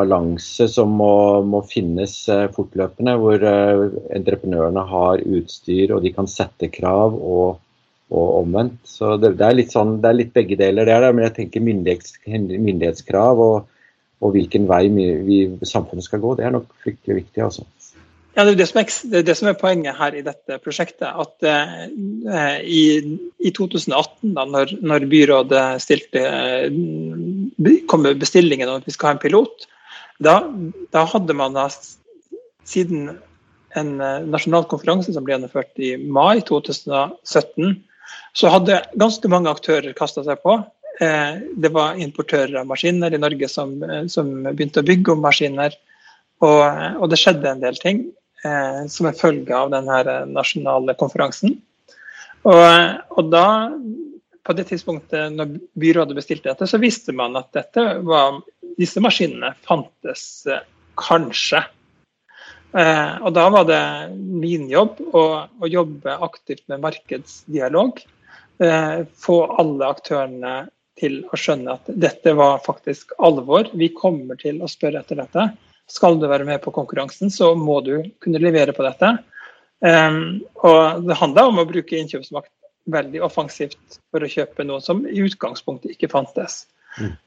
balanse 0.00 0.66
som 0.72 0.92
må, 0.98 1.14
må 1.46 1.62
finnes 1.68 2.16
uh, 2.32 2.48
fortløpende, 2.56 3.16
hvor 3.20 3.44
uh, 3.44 3.86
entreprenørene 4.16 4.84
har 4.92 5.24
utstyr 5.24 5.94
og 5.96 6.04
de 6.04 6.14
kan 6.16 6.30
sette 6.30 6.70
krav 6.72 7.16
og, 7.16 7.60
og 8.10 8.30
omvendt. 8.42 8.80
Så 8.88 9.16
det, 9.20 9.36
det, 9.38 9.46
er 9.46 9.58
litt 9.60 9.74
sånn, 9.76 9.98
det 10.02 10.10
er 10.10 10.20
litt 10.22 10.32
begge 10.36 10.58
deler, 10.60 10.88
er 10.90 11.06
det, 11.06 11.12
men 11.16 11.28
jeg 11.28 11.36
tenker 11.38 11.66
myndighets, 11.66 12.16
myndighetskrav 12.26 13.44
og, 13.44 13.68
og, 14.20 14.32
hvilken 14.34 14.66
vei 14.70 14.84
vi, 14.92 15.42
samfunnet 15.62 16.06
skal 16.06 16.22
gå, 16.24 16.36
det 16.38 16.48
er 16.48 16.56
nok 16.58 16.70
fryktelig 16.84 17.22
viktig. 17.22 17.44
altså. 17.46 17.68
Ja, 18.36 18.44
det 18.46 18.52
er 18.52 18.60
det, 18.60 18.68
som 18.70 18.78
er, 18.78 18.92
er 19.18 19.24
det 19.26 19.34
som 19.36 19.48
er 19.50 19.58
poenget 19.58 19.98
her 19.98 20.14
i 20.14 20.22
dette 20.22 20.58
prosjektet. 20.62 21.08
At 21.08 21.46
eh, 21.50 22.60
i, 22.62 22.82
i, 23.42 23.50
2018, 23.50 24.30
da 24.36 24.44
når, 24.46 24.76
når 24.86 25.06
byrådet 25.10 25.64
stilte, 25.82 26.22
kom 27.90 28.06
med 28.06 28.22
bestillingen 28.22 28.70
om 28.70 28.78
at 28.78 28.86
vi 28.86 28.94
skal 28.94 29.10
ha 29.10 29.16
en 29.16 29.22
pilot, 29.24 29.66
da, 30.20 30.36
da 30.92 31.04
hadde 31.08 31.36
man 31.36 31.56
da, 31.56 31.68
siden 32.68 33.14
en 33.78 34.00
eh, 34.00 34.18
nasjonal 34.26 34.66
konferanse 34.70 35.14
som 35.14 35.24
ble 35.24 35.36
gjennomført 35.36 35.80
i 35.82 35.94
mai 36.00 36.42
2017, 36.46 37.78
så 38.36 38.52
hadde 38.52 38.82
ganske 39.00 39.30
mange 39.30 39.50
aktører 39.52 39.96
kasta 39.96 40.24
seg 40.26 40.42
på. 40.44 40.58
Eh, 41.00 41.40
det 41.62 41.72
var 41.74 41.98
importører 42.02 42.60
av 42.60 42.68
maskiner 42.70 43.14
i 43.14 43.22
Norge 43.22 43.48
som, 43.50 43.76
eh, 43.86 44.04
som 44.12 44.32
begynte 44.50 44.82
å 44.82 44.88
bygge 44.90 45.14
om 45.14 45.24
maskiner. 45.24 45.76
Og, 46.40 46.62
og, 46.96 47.06
det 47.12 47.18
skjedde 47.20 47.50
en 47.50 47.60
del 47.60 47.76
ting 47.76 48.06
som 48.40 49.04
en 49.04 49.16
følge 49.18 49.52
av 49.52 49.68
denne 49.68 50.14
nasjonale 50.32 50.94
konferansen. 50.96 51.58
Og, 52.48 52.62
og, 53.12 53.26
da, 53.28 53.42
på 54.48 54.54
det 54.56 54.64
tidspunktet 54.70 55.34
når 55.34 55.58
byrådet 55.76 56.16
bestilte 56.16 56.48
dette, 56.48 56.64
så 56.64 56.80
visste 56.80 57.12
man 57.12 57.36
at 57.36 57.50
dette 57.52 57.84
var 58.08 58.38
disse 58.78 59.00
maskinene 59.02 59.54
fantes 59.66 60.46
eh, 60.46 60.64
kanskje. 61.00 61.62
Eh, 62.76 63.14
og 63.24 63.32
da 63.34 63.46
var 63.50 63.66
det 63.68 63.82
min 64.14 64.68
jobb 64.70 65.00
å, 65.10 65.24
å, 65.46 65.70
jobbe 65.70 66.18
aktivt 66.26 66.66
med 66.70 66.82
markedsdialog 66.84 68.02
eh, 68.62 69.00
få 69.18 69.38
alle 69.58 69.88
aktørene 69.90 70.54
til 71.00 71.22
å 71.32 71.38
skjønne 71.40 71.78
at 71.78 71.90
dette 71.90 72.34
var 72.36 72.60
faktisk 72.66 73.14
alvor. 73.18 73.70
Vi 73.72 73.90
kommer 73.96 74.38
til 74.38 74.60
å 74.60 74.70
spørre 74.70 75.00
etter 75.00 75.18
dette. 75.22 75.48
Skal 75.90 76.20
du 76.20 76.28
være 76.30 76.46
med 76.46 76.60
på 76.62 76.72
konkurransen, 76.74 77.32
så 77.32 77.54
må 77.58 77.80
du 77.82 77.96
kunne 78.22 78.42
levere 78.42 78.74
på 78.76 78.84
dette. 78.84 79.08
Og 79.80 81.06
Det 81.08 81.16
handler 81.16 81.48
om 81.48 81.62
å 81.62 81.64
bruke 81.66 81.96
innkjøpsmakt 81.98 82.52
veldig 82.92 83.22
offensivt 83.24 83.98
for 84.12 84.22
å 84.22 84.28
kjøpe 84.30 84.66
noe 84.68 84.84
som 84.84 85.02
i 85.08 85.24
utgangspunktet 85.24 85.96
ikke 85.96 86.12
fantes. 86.12 86.66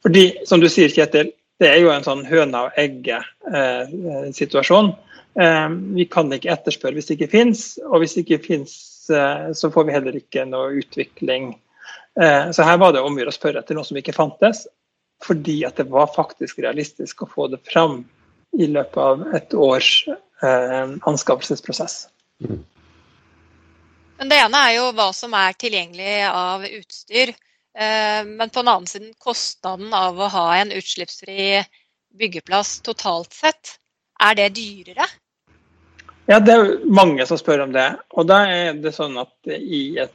Fordi, 0.03 0.23
som 0.47 0.59
du 0.59 0.69
sier, 0.69 0.89
Kjetil, 0.91 1.31
det 1.61 1.69
er 1.69 1.79
jo 1.83 1.91
en 1.93 2.05
sånn 2.05 2.25
høna 2.27 2.65
og 2.67 2.79
egget-situasjon. 2.79 4.87
Eh, 4.91 5.45
eh, 5.45 5.69
vi 5.97 6.05
kan 6.11 6.33
ikke 6.33 6.53
etterspørre 6.53 6.95
hvis 6.97 7.09
det 7.09 7.15
ikke 7.17 7.31
fins, 7.31 7.59
og 7.87 8.03
hvis 8.03 8.15
det 8.17 8.21
ikke 8.25 8.45
fins, 8.47 8.73
eh, 9.13 9.45
så 9.55 9.65
får 9.73 9.83
vi 9.87 9.95
heller 9.95 10.13
ikke 10.19 10.41
noe 10.49 10.67
utvikling. 10.81 11.43
Eh, 12.21 12.45
så 12.51 12.59
her 12.67 12.77
var 12.81 12.89
det 12.93 13.01
om 13.01 13.15
å 13.15 13.19
gjøre 13.21 13.33
å 13.33 13.39
spørre 13.39 13.59
etter 13.63 13.75
noe 13.77 13.87
som 13.87 13.99
ikke 13.99 14.15
fantes, 14.15 14.57
fordi 15.23 15.57
at 15.67 15.75
det 15.79 15.87
var 15.93 16.07
faktisk 16.13 16.53
realistisk 16.63 17.15
å 17.23 17.31
få 17.31 17.43
det 17.53 17.61
fram 17.69 17.95
i 18.59 18.67
løpet 18.69 19.01
av 19.01 19.23
et 19.37 19.55
års 19.57 19.89
eh, 20.09 20.93
anskaffelsesprosess. 21.09 21.95
Men 24.19 24.29
Det 24.29 24.39
ene 24.39 24.61
er 24.67 24.75
jo 24.77 24.91
hva 24.95 25.09
som 25.15 25.33
er 25.37 25.55
tilgjengelig 25.57 26.17
av 26.29 26.65
utstyr. 26.67 27.33
Eh, 27.73 28.21
men 28.25 28.49
på 28.49 28.61
den 28.61 28.71
annen 28.71 28.89
side 28.89 29.13
kostnaden 29.21 29.93
av 29.97 30.19
å 30.19 30.29
ha 30.29 30.45
en 30.59 30.73
utslippsfri 30.75 31.63
byggeplass 32.19 32.79
totalt 32.85 33.33
sett. 33.33 33.77
Er 34.21 34.37
det 34.37 34.51
dyrere? 34.57 35.07
Ja, 36.29 36.39
det 36.39 36.53
er 36.53 36.75
mange 36.87 37.25
som 37.27 37.39
spør 37.39 37.65
om 37.65 37.73
det. 37.75 37.87
Og 38.15 38.27
da 38.29 38.43
er 38.47 38.77
det 38.79 38.93
sånn 38.95 39.17
at 39.19 39.33
i 39.49 39.97
et, 39.99 40.13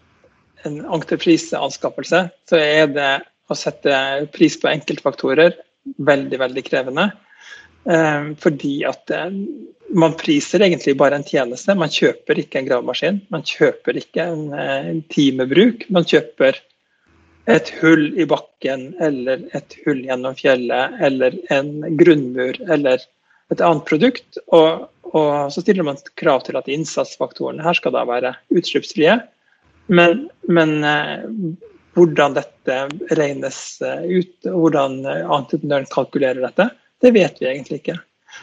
en 0.64 0.80
entrepriseanskaffelse 0.86 2.22
så 2.48 2.60
er 2.60 2.86
det 2.94 3.10
å 3.48 3.56
sette 3.56 3.98
pris 4.32 4.56
på 4.60 4.70
enkeltfaktorer 4.70 5.56
veldig, 5.98 6.38
veldig 6.40 6.64
krevende. 6.64 7.10
Eh, 7.88 8.30
fordi 8.40 8.72
at 8.88 9.12
eh, 9.14 9.28
man 9.98 10.16
priser 10.20 10.64
egentlig 10.64 10.96
bare 11.00 11.18
en 11.18 11.26
tjeneste. 11.26 11.76
Man 11.78 11.92
kjøper 11.92 12.40
ikke 12.42 12.62
en 12.62 12.70
gravemaskin. 12.70 13.20
Man 13.32 13.44
kjøper 13.46 14.00
ikke 14.00 14.30
en, 14.30 15.04
timebruk. 15.12 15.86
Man 15.92 16.08
kjøper 16.08 16.62
et 17.48 17.70
hull 17.80 18.10
i 18.20 18.26
bakken 18.28 18.90
eller 19.00 19.46
et 19.56 19.76
hull 19.86 20.02
gjennom 20.04 20.36
fjellet 20.36 21.00
eller 21.04 21.36
en 21.54 21.72
grunnmur 22.00 22.58
eller 22.68 23.00
et 23.52 23.62
annet 23.64 23.86
produkt. 23.88 24.40
Og, 24.52 24.84
og 25.14 25.52
så 25.54 25.64
stiller 25.64 25.86
man 25.88 26.00
krav 26.20 26.44
til 26.46 26.58
at 26.60 26.68
innsatsfaktorene 26.68 27.64
her 27.64 27.78
skal 27.78 27.96
da 27.96 28.04
være 28.08 28.34
utslippsfrie. 28.52 29.16
Men, 29.88 30.26
men 30.44 30.74
hvordan 31.96 32.36
dette 32.36 32.76
regnes 33.16 33.62
ut, 33.80 34.34
og 34.50 34.58
hvordan 34.66 35.00
entreprenøren 35.08 35.88
kalkulerer 35.94 36.44
dette, 36.44 36.68
det 37.00 37.14
vet 37.16 37.40
vi 37.40 37.48
egentlig 37.48 37.80
ikke. 37.80 37.96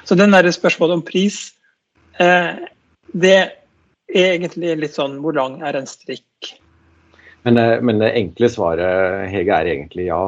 Så 0.03 0.17
den 0.17 0.33
der 0.33 0.49
spørsmålet 0.51 0.99
om 0.99 1.05
pris, 1.05 1.53
eh, 2.17 2.57
det 3.13 3.37
er 3.37 3.53
egentlig 4.09 4.75
litt 4.81 4.97
sånn 4.97 5.19
hvor 5.23 5.35
lang 5.37 5.61
er 5.65 5.77
en 5.77 5.89
strikk? 5.89 6.55
Men, 7.45 7.57
eh, 7.57 7.81
men 7.81 8.01
det 8.01 8.15
enkle 8.17 8.49
svaret, 8.49 9.29
Hege, 9.29 9.53
er 9.53 9.69
egentlig 9.75 10.09
ja. 10.09 10.23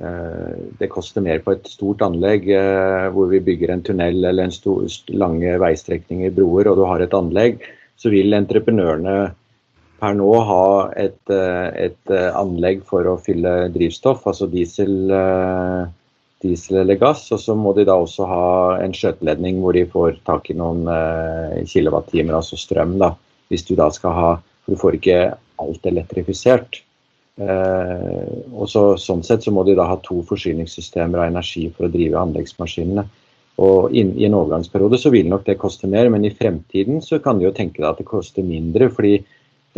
Eh, 0.00 0.54
det 0.78 0.88
koster 0.92 1.24
mer 1.24 1.42
på 1.44 1.56
et 1.56 1.66
stort 1.68 2.04
anlegg 2.06 2.46
eh, 2.54 3.08
hvor 3.12 3.28
vi 3.32 3.42
bygger 3.44 3.74
en 3.74 3.82
tunnel 3.84 4.22
eller 4.22 4.46
en 4.46 4.54
stor, 4.54 4.86
lange 5.10 5.58
veistrekninger, 5.60 6.32
broer, 6.36 6.70
og 6.70 6.78
du 6.78 6.86
har 6.88 7.02
et 7.02 7.16
anlegg, 7.16 7.60
så 8.00 8.12
vil 8.14 8.36
entreprenørene 8.36 9.16
per 10.00 10.14
nå 10.16 10.30
ha 10.48 10.66
et, 10.96 11.28
et 11.28 12.12
anlegg 12.14 12.86
for 12.88 13.04
å 13.04 13.18
fylle 13.20 13.66
drivstoff, 13.74 14.22
altså 14.30 14.46
diesel 14.48 15.10
diesel 16.40 16.78
eller 16.80 16.96
gass. 16.96 17.26
Og 17.36 17.42
så 17.42 17.52
må 17.52 17.74
de 17.76 17.84
da 17.84 17.98
også 18.00 18.24
ha 18.24 18.46
en 18.80 18.96
skjøteledning 18.96 19.58
hvor 19.60 19.76
de 19.76 19.82
får 19.92 20.22
tak 20.24 20.48
i 20.48 20.56
noen 20.56 20.88
kilowattimer, 21.68 22.38
altså 22.38 22.56
strøm. 22.56 22.96
da, 23.02 23.10
Hvis 23.52 23.66
du 23.68 23.74
da 23.76 23.90
skal 23.92 24.16
ha 24.16 24.30
For 24.40 24.72
du 24.72 24.80
får 24.80 24.96
ikke 24.96 25.20
alt 25.62 25.86
elektrifisert. 25.86 26.82
Eh, 27.40 28.30
og 28.52 28.68
så, 28.68 28.84
Sånn 29.00 29.24
sett 29.26 29.46
så 29.46 29.54
må 29.54 29.64
de 29.64 29.76
da 29.78 29.88
ha 29.88 29.98
to 30.04 30.20
forsyningssystemer 30.28 31.22
av 31.22 31.30
energi 31.30 31.68
for 31.74 31.88
å 31.88 31.92
drive 31.92 32.20
anleggsmaskinene. 32.20 33.06
Og 33.60 33.92
in, 33.96 34.14
I 34.16 34.26
en 34.28 34.38
overgangsperiode 34.38 34.98
så 35.00 35.12
vil 35.12 35.28
nok 35.28 35.44
det 35.46 35.58
koste 35.60 35.88
mer, 35.90 36.08
men 36.12 36.24
i 36.24 36.32
fremtiden 36.32 37.02
så 37.04 37.20
kan 37.20 37.38
de 37.38 37.48
jo 37.48 37.54
tenke 37.56 37.82
deg 37.82 37.90
at 37.90 38.00
det 38.00 38.08
koster 38.08 38.46
mindre. 38.46 38.88
fordi 38.88 39.20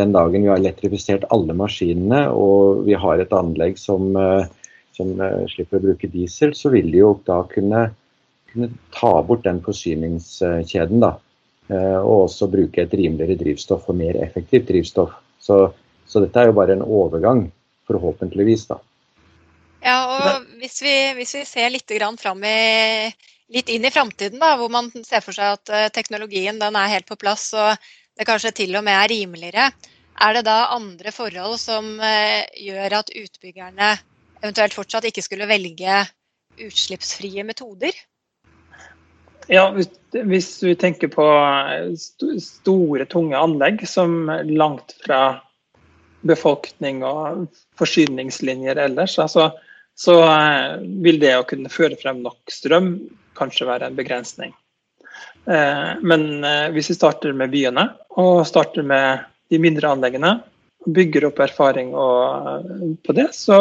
den 0.01 0.12
dagen 0.12 0.43
vi 0.43 0.49
har 0.49 0.57
elektrifisert 0.57 1.27
alle 1.35 1.53
maskinene 1.53 2.31
og 2.33 2.87
vi 2.87 2.95
har 2.97 3.21
et 3.21 3.35
anlegg 3.37 3.77
som 3.77 4.15
eh, 4.17 4.47
som 4.97 5.12
eh, 5.21 5.43
slipper 5.51 5.81
å 5.81 5.87
bruke 5.89 6.11
diesel, 6.12 6.55
så 6.57 6.73
vil 6.73 6.91
de 6.93 7.03
jo 7.03 7.12
da 7.27 7.43
kunne, 7.51 7.89
kunne 8.53 8.71
ta 8.95 9.12
bort 9.27 9.45
den 9.47 9.62
forsyningskjeden. 9.65 11.03
da, 11.03 11.17
Og 12.03 12.27
også 12.27 12.51
bruke 12.53 12.83
et 12.83 12.95
rimeligere 12.95 13.39
drivstoff 13.41 13.89
og 13.89 13.97
mer 13.97 14.19
effektivt 14.21 14.69
drivstoff. 14.69 15.15
Så, 15.43 15.59
så 16.07 16.23
dette 16.23 16.39
er 16.39 16.51
jo 16.51 16.57
bare 16.57 16.77
en 16.77 16.85
overgang, 16.87 17.47
forhåpentligvis. 17.91 18.69
da. 18.71 18.79
Ja, 19.83 19.97
og 20.07 20.45
hvis 20.63 20.79
vi, 20.85 20.95
hvis 21.19 21.35
vi 21.35 21.43
ser 21.49 21.73
litt, 21.75 21.91
i, 21.91 21.99
litt 23.57 23.73
inn 23.75 23.89
i 23.89 23.91
framtiden, 23.95 24.39
hvor 24.39 24.71
man 24.71 24.93
ser 25.03 25.25
for 25.25 25.35
seg 25.35 25.59
at 25.59 25.75
eh, 25.75 25.91
teknologien 25.95 26.61
den 26.63 26.79
er 26.79 26.95
helt 26.95 27.09
på 27.09 27.19
plass 27.19 27.51
og 27.59 27.75
det 28.19 28.29
kanskje 28.29 28.55
til 28.63 28.79
og 28.79 28.87
med 28.87 28.95
er 28.95 29.11
rimeligere, 29.11 29.67
er 30.23 30.37
det 30.37 30.45
da 30.47 30.75
andre 30.77 31.11
forhold 31.11 31.57
som 31.59 31.97
gjør 32.61 32.99
at 33.01 33.11
utbyggerne 33.17 33.95
eventuelt 34.43 34.77
fortsatt 34.77 35.07
ikke 35.09 35.25
skulle 35.25 35.49
velge 35.51 36.03
utslippsfrie 36.61 37.43
metoder? 37.49 37.97
Ja, 39.51 39.65
hvis, 39.73 40.51
du 40.61 40.75
tenker 40.79 41.11
på 41.11 41.27
store, 41.99 43.07
tunge 43.11 43.39
anlegg 43.39 43.83
som 43.89 44.31
langt 44.47 44.95
fra 45.03 45.23
befolkning 46.23 47.03
og 47.03 47.49
forsyningslinjer 47.81 48.79
ellers, 48.79 49.17
altså, 49.19 49.49
så 49.99 50.15
eh, 50.23 50.77
vil 51.05 51.19
det 51.21 51.35
å 51.37 51.47
kunne 51.49 51.73
føre 51.73 51.99
frem 51.99 52.23
nok 52.23 52.53
strøm 52.55 52.95
kanskje 53.39 53.67
være 53.67 53.91
en 53.91 53.99
begrensning. 53.99 54.55
Eh, 55.51 55.91
men 56.07 56.45
eh, 56.45 56.69
hvis 56.71 56.93
vi 56.93 56.99
starter 57.01 57.35
med 57.37 57.51
byene 57.51 57.89
og 58.23 58.47
starter 58.47 58.87
med 58.87 59.27
de 59.51 59.59
mindre 59.61 59.91
anleggene, 59.91 60.37
bygger 60.87 61.29
opp 61.29 61.43
erfaring 61.43 61.93
på 61.95 63.15
det, 63.15 63.29
så 63.37 63.59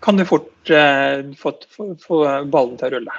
kan 0.00 0.16
du 0.16 0.24
fort 0.24 0.70
eh, 0.70 1.24
få, 1.36 2.18
ballen 2.44 2.76
til 2.78 2.88
å 2.88 2.92
rulle. 2.96 3.16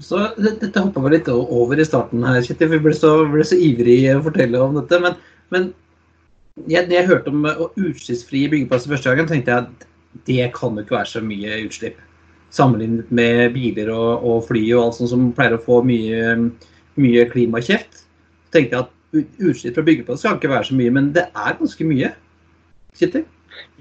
Så 0.00 0.20
Dette 0.40 0.80
hoppa 0.80 1.02
vi 1.04 1.12
litt 1.16 1.28
over 1.32 1.80
i 1.80 1.84
starten 1.84 2.24
her, 2.24 2.40
Kjetil. 2.44 2.72
Vi 2.72 2.80
ble 2.86 2.94
så, 2.96 3.12
ble 3.28 3.44
så 3.46 3.58
ivrige 3.60 4.16
å 4.16 4.24
fortelle 4.24 4.60
om 4.64 4.78
dette. 4.78 5.00
Men, 5.04 5.16
men 5.52 5.70
jeg, 6.70 6.88
jeg 6.92 7.08
hørte 7.08 7.32
om 7.32 7.48
utslippsfrie 7.48 8.52
byggeplasser 8.52 8.94
første 8.94 9.12
gangen, 9.12 9.28
tenkte 9.30 9.52
jeg 9.52 9.66
at 9.66 9.88
det 10.26 10.46
kan 10.56 10.76
jo 10.76 10.84
ikke 10.84 10.96
være 10.96 11.12
så 11.12 11.22
mye 11.24 11.60
utslipp. 11.66 11.98
Sammenlignet 12.50 13.12
med 13.14 13.52
biler 13.54 13.92
og, 13.94 14.24
og 14.26 14.46
fly 14.48 14.64
og 14.72 14.86
alt 14.86 14.98
sånt 14.98 15.12
som 15.12 15.28
pleier 15.36 15.54
å 15.54 15.62
få 15.62 15.82
mye, 15.86 16.32
mye 16.98 17.26
klimakjeft. 17.30 18.02
Så 18.48 18.56
tenkte 18.56 18.78
jeg 18.80 18.88
at 18.88 19.44
utslipp 19.44 19.76
fra 19.76 19.86
byggeplasser 19.86 20.26
skal 20.26 20.40
ikke 20.40 20.54
være 20.54 20.70
så 20.70 20.78
mye, 20.80 20.94
men 20.96 21.12
det 21.14 21.28
er 21.28 21.58
ganske 21.60 21.86
mye. 21.86 22.14
Kjetil? 22.98 23.26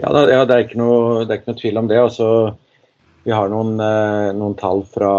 Ja, 0.02 0.12
ja 0.12 0.44
det, 0.48 0.56
er 0.56 0.80
noe, 0.80 1.24
det, 1.24 1.32
er 1.32 1.42
ikke 1.42 1.54
noe, 1.54 1.62
tvil 1.62 1.80
om 1.82 1.90
det. 1.90 2.00
Altså, 2.02 2.30
vi 3.24 3.32
har 3.36 3.50
noen, 3.52 3.80
eh, 3.84 4.30
noen 4.38 4.56
tall 4.58 4.84
fra, 4.88 5.14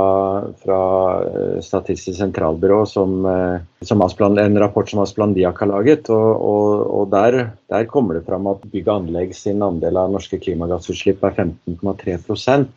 fra, 0.62 0.80
eh, 1.24 1.60
Statistisk 1.62 2.18
sentralbyrå, 2.18 2.86
som, 2.88 3.26
eh, 3.26 3.60
som 3.82 4.02
Asplan, 4.02 4.38
en 4.38 4.58
rapport 4.58 4.88
som 4.88 5.00
Asplandiak 5.00 5.58
har 5.58 5.68
laget. 5.68 6.10
og, 6.10 6.30
og, 6.40 7.00
og 7.00 7.10
der, 7.10 7.52
der, 7.68 7.84
kommer 7.84 8.14
det 8.14 8.26
fram 8.26 8.46
at 8.46 8.64
bygg 8.72 8.88
og 8.88 8.94
anlegg 9.02 9.34
sin 9.34 9.62
andel 9.62 9.96
av 9.96 10.10
norske 10.10 10.40
klimagassutslipp 10.40 11.22
er 11.24 11.36
15,3% 11.44 12.68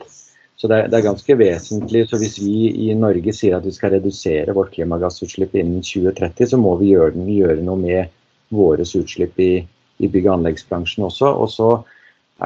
så 0.63 0.69
det 0.71 0.77
er, 0.77 0.87
det 0.87 0.95
er, 0.99 1.07
ganske 1.09 1.35
vesentlig. 1.35 2.05
så 2.07 2.17
Hvis 2.21 2.37
vi 2.39 2.89
i 2.89 2.93
Norge 2.95 3.33
sier 3.35 3.57
at 3.57 3.65
vi 3.67 3.73
skal 3.75 3.97
redusere 3.97 4.53
vårt 4.55 4.71
klimagassutslipp 4.71 5.57
innen 5.59 5.81
2030, 5.83 6.47
så 6.53 6.59
må 6.61 6.77
vi 6.79 6.93
gjøre, 6.93 7.19
gjøre 7.19 7.63
noe 7.65 7.81
med 7.81 8.13
våre 8.53 8.85
utslipp 8.85 9.39
i, 9.43 9.65
i 9.99 10.07
bygg- 10.07 10.29
og 10.29 10.37
anleggsbransjen 10.37 11.03
også. 11.09 11.33
Og 11.35 11.51
så 11.51 11.69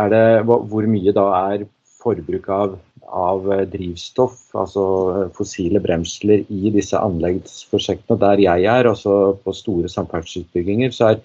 er 0.01 0.09
det 0.09 0.23
hvor 0.47 0.87
mye 0.89 1.13
da 1.13 1.27
er 1.51 1.67
forbruk 2.07 2.47
av, 2.53 2.77
av 3.07 3.49
drivstoff, 3.71 4.39
altså 4.57 4.85
fossile 5.37 5.83
bremsler, 5.83 6.45
i 6.49 6.71
disse 6.75 6.99
anleggsprosjektene. 6.99 8.19
Der 8.23 8.43
jeg 8.47 8.69
er, 8.71 8.89
altså 8.91 9.35
på 9.43 9.55
store 9.55 9.91
samferdselsutbygginger, 9.91 10.95
så 10.95 11.11
er 11.11 11.19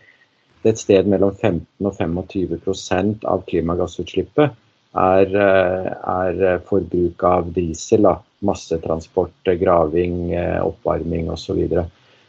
det 0.62 0.74
et 0.74 0.82
sted 0.82 1.08
mellom 1.10 1.32
15 1.34 1.88
og 1.88 1.96
25% 1.98 3.24
av 3.30 3.46
klimagassutslippet 3.48 4.58
er, 4.98 5.32
er 5.36 6.60
forbruk 6.68 7.24
av 7.24 7.50
diesel. 7.54 8.06
Da. 8.08 8.18
Massetransport, 8.42 9.46
graving, 9.60 10.32
oppvarming 10.66 11.30
osv. 11.30 11.44
Så, 11.44 11.54
videre. 11.54 11.86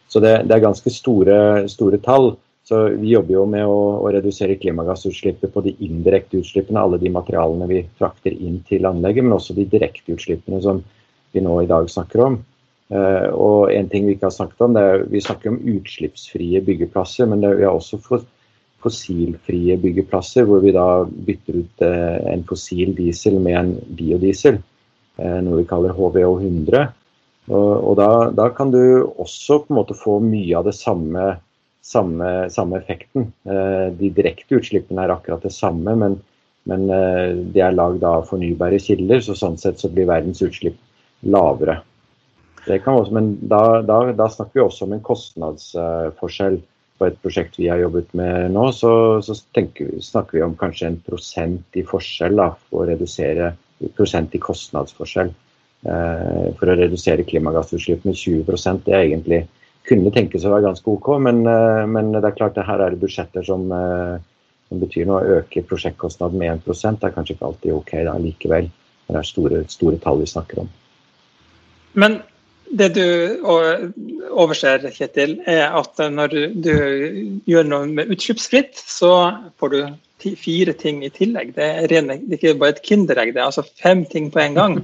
så 0.07 0.21
det, 0.21 0.33
det 0.47 0.55
er 0.55 0.67
ganske 0.67 0.93
store, 0.93 1.37
store 1.71 1.97
tall. 2.05 2.35
Så 2.63 2.79
Vi 2.95 3.11
jobber 3.11 3.35
jo 3.35 3.43
med 3.49 3.67
å, 3.67 3.79
å, 3.99 4.09
redusere 4.13 4.55
klimagassutslippet 4.55 5.51
på 5.51 5.63
de 5.65 5.73
indirekte 5.83 6.39
utslippene, 6.39 6.79
alle 6.79 6.99
de 7.01 7.11
materialene 7.11 7.67
vi 7.67 7.81
frakter 7.99 8.31
inn 8.31 8.61
til 8.69 8.87
anlegget, 8.87 9.25
men 9.25 9.35
også 9.35 9.55
de 9.57 9.67
direkte 9.67 10.15
utslippene 10.15 10.61
som 10.63 10.79
vi 11.35 11.43
nå 11.43 11.57
i 11.59 11.67
dag 11.67 11.89
snakker 11.91 12.23
om. 12.23 12.39
Uh, 12.93 13.27
og 13.33 13.73
en 13.73 13.87
ting 13.89 14.05
Vi 14.05 14.15
ikke 14.15 14.29
har 14.29 14.35
snakket 14.35 14.63
om, 14.63 14.75
det 14.75 14.83
er 14.85 15.05
vi 15.11 15.21
snakker 15.23 15.51
om 15.51 15.61
utslippsfrie 15.75 16.61
byggeplasser, 16.63 17.27
men 17.27 17.43
det, 17.43 17.55
vi 17.59 17.67
har 17.67 17.75
også 17.75 17.99
fått 18.03 18.27
fossilfrie 18.83 19.77
byggeplasser, 19.79 20.45
hvor 20.47 20.63
vi 20.63 20.75
da 20.75 21.03
bytter 21.03 21.61
ut 21.63 21.83
uh, 21.83 22.19
en 22.31 22.43
fossil 22.47 22.93
diesel 22.95 23.39
med 23.43 23.59
en 23.59 23.71
biodiesel, 23.97 24.59
uh, 25.19 25.39
noe 25.43 25.63
vi 25.63 25.67
kaller 25.67 25.95
HVO 25.95 26.35
100. 26.39 26.91
Og, 27.51 27.71
og 27.75 27.97
da, 27.99 28.11
da, 28.31 28.47
kan 28.55 28.71
du 28.71 28.83
også 29.19 29.63
på 29.63 29.73
en 29.73 29.79
måte 29.81 29.97
få 29.99 30.21
mye 30.23 30.55
av 30.55 30.69
det 30.69 30.77
samme 30.77 31.33
samme, 31.83 32.49
samme 32.49 32.79
effekten. 32.79 33.31
Eh, 33.43 33.87
de 33.99 34.11
direkte 34.15 34.59
utslippene 34.59 35.03
er 35.03 35.13
akkurat 35.13 35.43
det 35.43 35.53
samme, 35.53 35.95
men, 35.99 36.19
men 36.69 36.85
eh, 36.89 37.31
de 37.53 37.63
er 37.63 37.75
lagd 37.75 38.05
av 38.07 38.27
fornybare 38.29 38.79
kilder, 38.81 39.23
så 39.23 39.35
sånn 39.37 39.59
sett 39.59 39.81
så 39.83 39.91
blir 39.91 40.09
verdens 40.09 40.43
utslipp 40.45 40.79
lavere. 41.23 41.81
Også, 42.63 43.11
men 43.11 43.33
da, 43.51 43.81
da, 43.83 43.97
da, 44.15 44.29
snakker 44.31 44.61
vi 44.61 44.63
også 44.63 44.85
om 44.85 44.93
en 44.95 45.03
kostnadsforskjell. 45.03 46.61
På 47.01 47.07
et 47.09 47.15
prosjekt 47.23 47.57
vi 47.57 47.65
har 47.67 47.81
jobbet 47.81 48.11
med 48.15 48.53
nå, 48.53 48.67
så, 48.71 49.19
så 49.25 49.33
vi, 49.57 49.87
snakker 50.05 50.37
vi 50.37 50.43
om 50.45 50.53
kanskje 50.55 50.91
en 50.91 50.99
prosent 51.03 51.79
i 51.79 51.81
forskjell 51.83 52.37
da, 52.37 52.51
for 52.69 52.83
å 52.83 52.87
redusere 52.91 53.49
prosent 53.97 54.35
i 54.37 54.39
kostnadsforskjell. 54.39 55.33
Eh, 55.83 56.45
for 56.59 56.71
å 56.71 56.77
redusere 56.79 57.25
klimagassutslipp 57.27 58.05
med 58.07 58.15
20 58.15 58.85
Det 58.85 58.93
er 58.93 59.01
egentlig 59.01 59.41
kunne 59.87 60.13
tenkes 60.15 60.45
å 60.45 60.53
være 60.53 60.67
ganske 60.67 60.91
OK, 60.93 61.09
men, 61.23 61.43
eh, 61.49 61.85
men, 61.89 62.11
det 62.15 62.23
er 62.23 62.37
klart 62.37 62.55
det 62.55 62.67
her 62.67 62.81
er 62.81 62.93
det 62.93 63.01
budsjetter 63.01 63.45
som, 63.45 63.65
eh, 63.71 64.19
som 64.69 64.83
betyr 64.83 65.09
noe. 65.09 65.21
Å 65.21 65.39
øke 65.39 65.65
prosjektkostnaden 65.67 66.39
med 66.39 66.61
1 66.67 66.99
det 66.99 67.09
er 67.09 67.15
kanskje 67.15 67.35
ikke 67.35 67.49
alltid 67.49 67.73
OK 67.73 67.91
da, 68.07 68.17
likevel. 68.17 68.69
Det 69.07 69.19
er 69.19 69.27
store, 69.27 69.65
store 69.67 69.99
tall 69.99 70.23
vi 70.23 70.29
snakker 70.29 70.63
om. 70.63 70.69
Men 71.93 72.21
det 72.71 72.93
du 72.95 73.05
overser, 73.43 74.87
Kjetil, 74.95 75.35
er 75.45 75.75
at 75.75 75.99
når 75.99 76.33
du 76.63 76.73
gjør 77.45 77.67
noe 77.67 77.85
med 77.85 78.09
utslippsfritt, 78.15 78.79
så 78.79 79.11
får 79.59 79.75
du 79.75 79.79
fire 80.39 80.73
ting 80.73 81.03
i 81.03 81.11
tillegg. 81.13 81.53
Det 81.57 81.63
er, 81.67 81.87
rene, 81.91 82.17
det 82.23 82.37
er 82.37 82.39
ikke 82.39 82.59
bare 82.61 82.77
et 82.77 82.83
kinderegg, 82.87 83.33
det 83.35 83.43
er 83.43 83.49
altså 83.51 83.65
fem 83.67 84.05
ting 84.09 84.31
på 84.31 84.39
en 84.39 84.57
gang. 84.57 84.77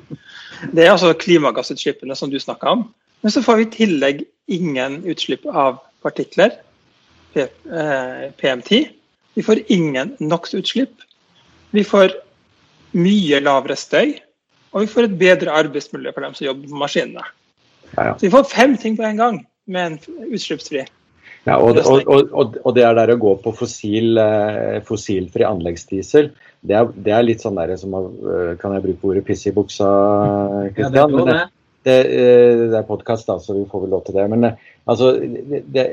Det 0.76 0.84
er 0.84 0.92
altså 0.92 1.16
klimagassutslippene 1.16 2.18
som 2.20 2.30
du 2.30 2.38
snakka 2.44 2.76
om. 2.76 2.84
Men 3.22 3.32
så 3.32 3.44
får 3.44 3.60
vi 3.60 3.66
i 3.68 3.74
tillegg 3.74 4.24
ingen 4.50 5.02
utslipp 5.10 5.46
av 5.46 5.82
partikler, 6.04 6.56
PM10. 7.34 8.80
Eh, 8.80 8.88
vi 9.34 9.44
får 9.44 9.62
ingen 9.68 10.16
NOx-utslipp. 10.20 11.04
Vi 11.72 11.84
får 11.84 12.16
mye 12.98 13.40
lavere 13.44 13.76
støy, 13.78 14.16
og 14.74 14.86
vi 14.86 14.90
får 14.90 15.10
et 15.10 15.18
bedre 15.20 15.58
arbeidsmiljø 15.62 16.14
for 16.16 16.26
dem 16.26 16.38
som 16.38 16.48
jobber 16.48 16.72
på 16.72 16.80
maskinene. 16.82 17.26
Ja, 17.96 18.08
ja. 18.10 18.14
Så 18.16 18.26
vi 18.26 18.32
får 18.34 18.50
fem 18.50 18.78
ting 18.78 18.98
på 18.98 19.06
en 19.06 19.20
gang 19.20 19.44
med 19.70 19.92
en 19.92 20.26
utslippsfri. 20.34 20.86
Ja, 21.48 21.56
og, 21.56 21.78
og, 21.88 22.10
og, 22.10 22.58
og, 22.66 22.74
det 22.76 22.84
er 22.84 22.98
der 22.98 23.14
å 23.14 23.22
gå 23.22 23.36
på 23.44 23.54
fossil, 23.56 24.20
eh, 24.20 24.82
fossilfri 24.86 25.46
anleggsdiesel. 25.48 26.34
Det 26.60 26.76
er, 26.76 26.90
det 26.96 27.14
er, 27.16 27.24
litt 27.24 27.46
sånn 27.46 27.56
der 27.56 27.72
som 27.80 27.94
eh, 27.96 28.58
Kan 28.60 28.74
jeg 28.76 28.84
bruke 28.84 29.14
ordet 29.14 29.24
piss 29.30 29.46
i 29.48 29.54
buksa, 29.56 29.88
Kristian? 30.76 30.98
Ja, 30.98 31.26
det, 31.30 31.38
det, 31.88 31.98
eh, 32.06 32.62
det 32.70 32.78
er 32.78 32.88
podkast, 32.88 33.30
så 33.30 33.56
vi 33.56 33.66
får 33.70 33.84
vel 33.86 33.94
lov 33.96 34.06
til 34.06 34.18
det. 34.20 34.28
Men 34.32 34.44
eh, 34.50 34.70
altså, 34.90 35.14
det, 35.20 35.86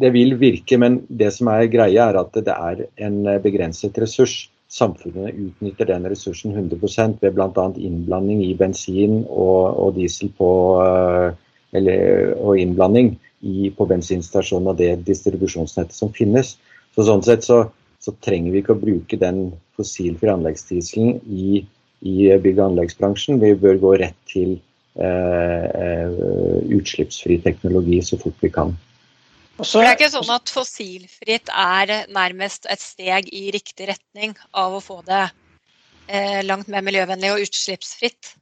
det, 0.00 0.12
vil 0.12 0.36
virke, 0.40 0.78
men 0.80 1.02
det 1.08 1.32
som 1.36 1.50
er 1.52 1.68
greia, 1.72 2.08
er 2.08 2.20
at 2.20 2.36
det 2.36 2.54
er 2.54 2.86
en 3.08 3.26
eh, 3.26 3.40
begrenset 3.42 3.98
ressurs. 4.00 4.46
Samfunnet 4.72 5.36
utnytter 5.36 5.86
den 5.92 6.08
ressursen 6.10 6.56
100% 6.56 7.20
ved 7.22 7.36
bl.a. 7.36 7.66
innblanding 7.78 8.42
i 8.44 8.54
bensin 8.58 9.20
og, 9.28 9.76
og 9.78 9.92
diesel 9.94 10.32
på 10.34 10.48
eller, 11.76 12.32
og 12.34 12.58
innblanding 12.58 13.12
i, 13.46 13.70
på 13.70 13.86
bensinstasjonen 13.86 14.72
og 14.72 14.80
det 14.80 15.04
distribusjonsnettet 15.06 15.94
som 15.94 16.10
finnes. 16.14 16.56
Så 16.96 17.06
Sånn 17.06 17.22
sett 17.22 17.46
så, 17.46 17.60
så 18.02 18.14
trenger 18.24 18.56
vi 18.56 18.64
ikke 18.64 18.74
å 18.74 18.80
bruke 18.80 19.20
den 19.20 19.52
fossilfrie 19.78 20.34
anleggsdieselen 20.34 21.20
i, 21.30 21.62
i 22.02 22.16
bygg- 22.34 22.58
og 22.58 22.72
anleggsbransjen. 22.72 23.38
Vi 23.42 23.54
bør 23.60 23.78
gå 23.82 23.94
rett 24.02 24.18
til 24.32 24.56
utslippsfri 26.76 27.36
teknologi 27.44 27.98
så 28.02 28.18
fort 28.20 28.38
vi 28.40 28.50
kan. 28.50 28.76
Så, 29.64 29.80
det 29.80 29.88
er 29.88 29.94
ikke 29.96 30.12
sånn 30.12 30.32
at 30.34 30.50
fossilfritt 30.52 31.48
er 31.48 31.92
nærmest 32.12 32.66
et 32.68 32.82
steg 32.82 33.30
i 33.32 33.48
riktig 33.54 33.88
retning 33.88 34.34
av 34.52 34.74
å 34.76 34.82
få 34.84 34.98
det 35.06 35.22
eh, 36.12 36.42
langt 36.44 36.68
mer 36.72 36.84
miljøvennlig 36.84 37.30
og 37.32 37.46
utslippsfritt? 37.46 38.34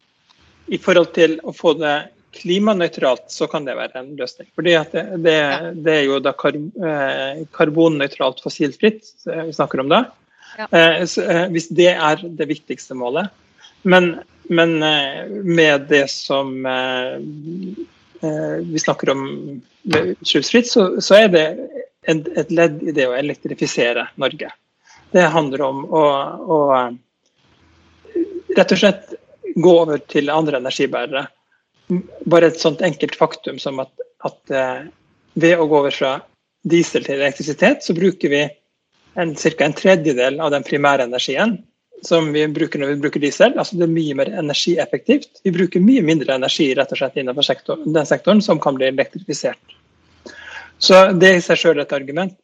I 0.74 0.80
forhold 0.82 1.12
til 1.14 1.38
å 1.46 1.54
få 1.54 1.76
det 1.78 1.94
klimanøytralt, 2.34 3.28
så 3.30 3.46
kan 3.46 3.62
det 3.66 3.76
være 3.78 4.00
en 4.00 4.10
løsning. 4.18 4.48
Fordi 4.58 4.74
det, 4.90 5.04
det, 5.22 5.38
det, 5.86 5.94
er 6.00 6.04
jo 6.08 6.18
da 6.18 6.32
kar, 6.34 6.58
karbonnøytralt 7.54 8.42
fossilfritt 8.42 9.06
vi 9.22 9.54
snakker 9.54 9.84
om 9.84 9.92
da. 9.92 10.00
Ja. 10.58 10.66
Så, 11.06 11.22
hvis 11.54 11.70
det 11.74 11.92
er 11.94 12.24
det 12.26 12.48
viktigste 12.50 12.98
målet. 12.98 13.30
Men 13.86 14.16
men 14.48 14.82
eh, 14.82 15.26
med 15.28 15.80
det 15.88 16.10
som 16.10 16.66
eh, 16.66 17.14
eh, 18.28 18.56
vi 18.60 18.78
snakker 18.78 19.10
om 19.10 19.24
med 19.82 20.06
utslippsfritt, 20.06 20.68
så, 20.68 21.14
er 21.14 21.28
det 21.28 21.44
et 22.04 22.50
ledd 22.52 22.82
i 22.82 22.92
det 22.96 23.06
å 23.08 23.16
elektrifisere 23.16 24.06
Norge. 24.20 24.50
Det 25.12 25.26
handler 25.32 25.62
om 25.64 25.84
å, 25.84 26.04
å 26.56 26.58
rett 28.56 28.72
og 28.72 28.80
slett 28.80 29.14
gå 29.54 29.74
over 29.82 30.00
til 30.08 30.32
andre 30.32 30.60
energibærere. 30.60 31.26
Bare 32.24 32.48
et 32.48 32.60
sånt 32.60 32.82
enkelt 32.84 33.16
faktum 33.16 33.60
som 33.60 33.80
at, 33.84 33.92
at 34.24 34.54
ved 35.34 35.60
å 35.60 35.68
gå 35.68 35.80
over 35.84 35.94
fra 35.94 36.14
diesel 36.64 37.04
til 37.04 37.20
elektrisitet, 37.20 37.84
så 37.84 37.96
bruker 37.96 38.32
vi 38.32 38.42
ca. 39.14 39.64
en 39.64 39.76
tredjedel 39.76 40.40
av 40.40 40.50
den 40.50 40.64
primære 40.66 41.06
energien 41.08 41.58
som 42.06 42.30
vi 42.32 42.44
bruker 42.48 42.80
når 42.80 42.94
vi 42.94 43.00
bruker 43.04 43.22
diesel. 43.22 43.54
altså 43.58 43.78
Det 43.78 43.86
er 43.86 43.94
mye 43.94 44.16
mer 44.18 44.30
energieffektivt. 44.32 45.42
Vi 45.44 45.52
bruker 45.54 45.82
mye 45.82 46.02
mindre 46.04 46.36
energi 46.36 46.70
rett 46.76 46.92
og 46.92 47.00
slett 47.00 47.16
innenfor 47.20 47.46
sektoren, 47.46 47.92
den 47.96 48.08
sektoren 48.08 48.42
som 48.44 48.60
kan 48.60 48.76
bli 48.78 48.90
elektrifisert. 48.90 49.78
Så 50.78 51.12
Det 51.12 51.36
i 51.36 51.44
seg 51.44 51.60
selv 51.60 51.80
et 51.80 51.92
argument. 51.92 52.36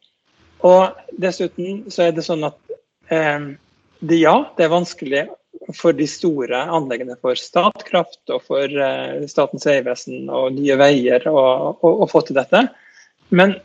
Og 0.63 0.93
Dessuten 1.17 1.85
så 1.91 2.07
er 2.07 2.15
det 2.15 2.25
sånn 2.25 2.45
at 2.47 2.57
eh, 3.09 3.53
det, 4.01 4.17
ja, 4.21 4.35
det 4.57 4.65
er 4.65 4.73
vanskelig 4.73 5.25
for 5.77 5.93
de 5.93 6.07
store 6.09 6.63
anleggene 6.73 7.17
for 7.21 7.37
Statkraft 7.37 8.33
og 8.33 8.45
for 8.47 8.65
eh, 8.65 9.25
Statens 9.29 9.65
vegvesen 9.67 10.29
og 10.29 10.55
Nye 10.57 10.77
Veier 10.79 11.27
å 11.29 12.07
få 12.09 12.23
til 12.25 12.37
dette. 12.39 12.65
Men 13.29 13.55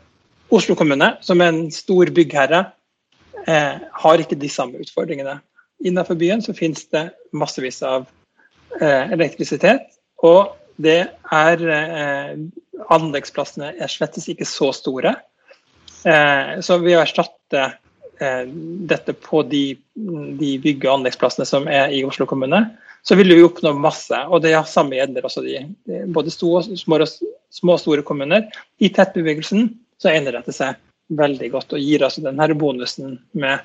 Oslo 0.53 0.77
kommune, 0.79 1.17
som 1.21 1.41
er 1.43 1.51
en 1.51 1.71
stor 1.75 2.07
byggherre, 2.15 2.61
eh, 3.47 3.79
har 4.03 4.23
ikke 4.23 4.39
de 4.39 4.49
samme 4.51 4.79
utfordringene. 4.79 5.39
Innenfor 5.85 6.17
byen 6.17 6.41
så 6.41 6.55
finnes 6.57 6.87
det 6.93 7.09
massevis 7.37 7.81
av 7.85 8.07
eh, 8.81 9.11
elektrisitet. 9.13 9.91
Og 10.25 10.55
det 10.81 10.99
er 11.33 11.67
eh, 11.73 12.33
Anleggsplassene 12.93 13.73
er 13.73 13.89
slett 13.91 14.17
ikke 14.21 14.45
så 14.47 14.71
store. 14.75 15.15
Eh, 16.05 16.57
så 16.61 16.77
ved 16.81 16.97
å 16.97 17.03
erstatte 17.03 17.63
eh, 18.21 18.43
dette 18.89 19.15
på 19.17 19.41
de, 19.49 19.63
de 19.93 20.51
bygge- 20.63 20.89
og 20.89 20.99
anleggsplassene 20.99 21.47
som 21.49 21.69
er 21.71 21.93
i 21.93 22.03
Oslo 22.05 22.27
kommune, 22.29 22.61
så 23.07 23.17
vil 23.17 23.33
vi 23.33 23.45
oppnå 23.45 23.73
masse. 23.77 24.17
Og 24.29 24.43
det 24.43 24.53
er 24.53 24.69
samme 24.69 24.97
gjelder 24.97 25.25
også 25.25 25.45
de, 25.45 25.61
både 26.13 26.33
store, 26.33 26.77
små, 26.77 27.01
små 27.53 27.77
og 27.77 27.83
store 27.83 28.05
kommuner. 28.05 28.45
I 28.81 28.91
tettbebyggelsen 28.93 29.71
så 30.01 30.11
egner 30.13 30.37
dette 30.37 30.53
seg 30.53 30.77
veldig 31.17 31.49
godt 31.53 31.73
og 31.73 31.81
gir 31.81 32.03
altså 32.03 32.21
denne 32.25 32.49
bonusen 32.59 33.15
med 33.39 33.63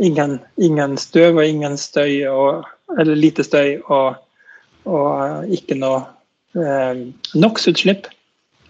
ingen, 0.00 0.38
ingen 0.56 0.96
støv 1.00 1.40
og 1.40 1.46
ingen 1.46 1.76
støy, 1.80 2.24
og, 2.30 2.64
eller 2.98 3.18
lite 3.18 3.44
støy, 3.46 3.78
og, 3.88 4.20
og 4.88 5.52
ikke 5.52 5.76
noe 5.78 6.00
eh, 6.56 7.04
NOx-utslipp 7.36 8.08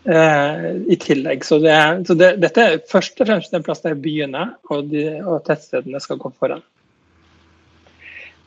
eh, 0.04 0.66
i 0.90 0.98
tillegg. 1.00 1.46
Så, 1.46 1.60
det, 1.62 1.76
så 2.08 2.16
det, 2.18 2.34
dette 2.42 2.66
er 2.66 2.82
først 2.90 3.22
og 3.22 3.30
fremst 3.30 3.54
en 3.56 3.66
plass 3.66 3.84
der 3.86 3.98
byene 3.98 4.50
og, 4.70 4.90
de, 4.92 5.06
og 5.22 5.44
tettstedene 5.46 6.02
skal 6.02 6.20
gå 6.20 6.32
foran. 6.40 6.64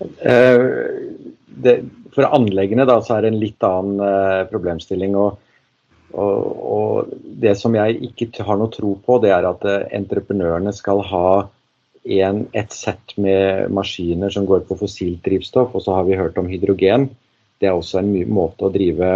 Eh, 0.03 0.67
det, 1.63 1.79
for 2.13 2.27
anleggene 2.27 2.85
da, 2.89 2.99
så 3.01 3.17
er 3.17 3.25
det 3.25 3.33
en 3.33 3.41
litt 3.41 3.65
annen 3.67 4.03
eh, 4.03 4.43
problemstilling. 4.51 5.17
og 5.17 5.39
og, 6.13 6.57
og, 6.61 7.13
Det 7.41 7.55
som 7.57 7.73
jeg 7.73 7.97
ikke 8.05 8.45
har 8.45 8.59
noe 8.59 8.69
tro 8.69 8.93
på, 9.01 9.17
det 9.23 9.31
er 9.33 9.47
at 9.49 9.63
eh, 9.65 9.87
entreprenørene 9.97 10.73
skal 10.75 11.01
ha 11.09 11.27
en, 12.03 12.47
et 12.51 12.71
sett 12.75 13.17
med 13.17 13.71
maskiner 13.71 14.29
som 14.33 14.45
går 14.45 14.59
på 14.67 14.75
fossilt 14.79 15.23
drivstoff, 15.25 15.75
og 15.75 15.81
så 15.85 15.91
har 15.97 16.03
vi 16.07 16.19
hørt 16.19 16.37
om 16.37 16.49
hydrogen. 16.51 17.09
Det 17.61 17.67
er 17.69 17.75
også 17.77 17.99
en 18.01 18.11
måte 18.33 18.65
å 18.67 18.73
drive 18.73 19.07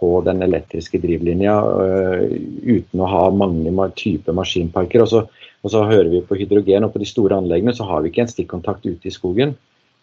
på 0.01 0.11
den 0.27 0.43
elektriske 0.43 0.99
drivlinja 1.03 1.55
uh, 1.65 2.25
uten 2.65 3.03
å 3.03 3.11
ha 3.11 3.25
mange 3.35 3.89
typer 3.99 4.37
maskinparker. 4.37 5.05
Og 5.05 5.11
så, 5.13 5.25
og 5.63 5.73
så, 5.73 5.85
hører 5.89 6.11
vi 6.13 6.25
på 6.27 6.39
hydrogen, 6.41 6.87
og 6.87 6.95
på 6.95 7.03
de 7.03 7.09
store 7.09 7.39
anleggene 7.41 7.77
så 7.77 7.87
har 7.89 8.03
vi 8.03 8.13
ikke 8.13 8.27
en 8.27 8.33
stikkontakt 8.33 8.87
ute 8.87 9.11
i 9.11 9.15
skogen. 9.15 9.55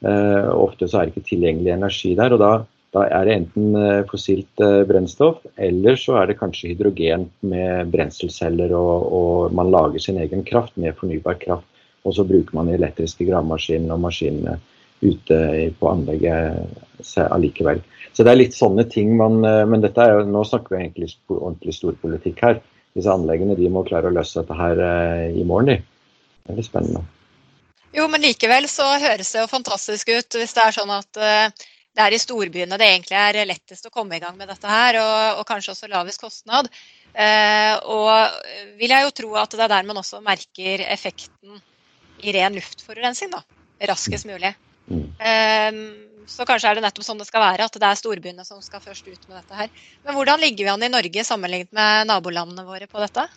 Uh, 0.02 0.50
ofte 0.56 0.88
så 0.90 1.02
er 1.02 1.10
det 1.10 1.16
ikke 1.16 1.30
tilgjengelig 1.34 1.76
energi 1.76 2.16
der. 2.18 2.34
og 2.34 2.42
da 2.42 2.54
da 2.92 3.06
er 3.08 3.28
det 3.28 3.36
enten 3.38 3.76
eh, 3.80 4.02
fossilt 4.10 4.64
eh, 4.64 4.82
brennstoff, 4.88 5.40
eller 5.56 5.96
så 6.00 6.18
er 6.20 6.28
det 6.28 6.40
kanskje 6.42 6.74
hydrogen 6.74 7.30
med 7.48 7.92
brenselceller, 7.94 8.74
og, 8.76 9.06
og 9.16 9.56
man 9.56 9.72
lager 9.72 10.04
sin 10.04 10.20
egen 10.20 10.44
kraft 10.48 10.76
med 10.76 10.98
fornybar 11.00 11.40
kraft. 11.40 11.68
Og 12.04 12.18
så 12.18 12.26
bruker 12.28 12.58
man 12.58 12.72
elektriske 12.74 13.28
gravemaskiner 13.28 13.94
og 13.96 14.04
maskinene 14.08 14.58
ute 15.02 15.38
på 15.80 15.90
anlegget 15.90 17.16
allikevel. 17.22 17.82
Så 18.14 18.26
det 18.26 18.34
er 18.34 18.42
litt 18.42 18.58
sånne 18.58 18.86
ting 18.92 19.16
man 19.18 19.40
eh, 19.48 19.64
Men 19.66 19.82
dette 19.82 20.04
er 20.04 20.18
jo, 20.18 20.26
nå 20.28 20.44
snakker 20.46 20.76
vi 20.76 20.82
egentlig 20.84 21.10
ordentlig 21.32 21.76
storpolitikk 21.78 22.44
her. 22.46 22.62
Disse 22.98 23.14
anleggene 23.14 23.56
de 23.56 23.70
må 23.72 23.86
klare 23.88 24.12
å 24.12 24.14
løse 24.14 24.42
dette 24.42 24.58
her 24.58 24.80
i 25.32 25.46
morgen, 25.48 25.70
de. 25.72 25.78
Det 26.44 26.58
litt 26.58 26.68
spennende. 26.68 27.06
Jo, 27.96 28.08
men 28.12 28.24
likevel 28.24 28.68
så 28.72 28.88
høres 29.00 29.32
det 29.32 29.40
jo 29.40 29.52
fantastisk 29.52 30.12
ut 30.12 30.40
hvis 30.40 30.56
det 30.58 30.66
er 30.66 30.76
sånn 30.76 30.92
at 30.92 31.20
det 31.92 32.04
er 32.06 32.16
i 32.16 32.20
storbyene 32.20 32.80
det 32.80 32.88
egentlig 32.88 33.18
er 33.20 33.48
lettest 33.48 33.88
å 33.88 33.94
komme 33.94 34.16
i 34.18 34.24
gang 34.24 34.38
med 34.40 34.52
dette 34.52 34.68
her, 34.68 35.00
og, 35.02 35.42
og 35.42 35.48
kanskje 35.48 35.74
også 35.74 35.90
lavest 35.92 36.22
kostnad. 36.22 36.70
Eh, 37.12 37.76
og 37.92 38.78
vil 38.80 38.94
jeg 38.94 39.06
jo 39.06 39.16
tro 39.16 39.34
at 39.42 39.56
det 39.58 39.66
er 39.66 39.74
der 39.74 39.88
man 39.88 40.00
også 40.00 40.22
merker 40.24 40.86
effekten 40.88 41.60
i 42.24 42.36
ren 42.36 42.56
luftforurensning, 42.56 43.34
da. 43.34 43.42
Raskest 43.92 44.30
mulig. 44.30 44.54
Eh, 44.90 45.82
så 46.32 46.46
kanskje 46.48 46.72
er 46.72 46.78
det 46.78 46.84
nettopp 46.86 47.06
sånn 47.06 47.20
det 47.22 47.28
skal 47.28 47.44
være, 47.44 47.68
at 47.68 47.78
det 47.78 47.88
er 47.88 48.00
storbyene 48.00 48.46
som 48.48 48.62
skal 48.64 48.84
først 48.84 49.08
ut 49.08 49.30
med 49.30 49.40
dette 49.40 49.58
her. 49.58 49.72
Men 50.06 50.18
hvordan 50.18 50.42
ligger 50.42 50.68
vi 50.68 50.74
an 50.74 50.86
i 50.86 50.92
Norge 50.92 51.26
sammenlignet 51.28 51.72
med 51.76 52.08
nabolandene 52.10 52.66
våre 52.68 52.88
på 52.90 53.02
dette? 53.04 53.28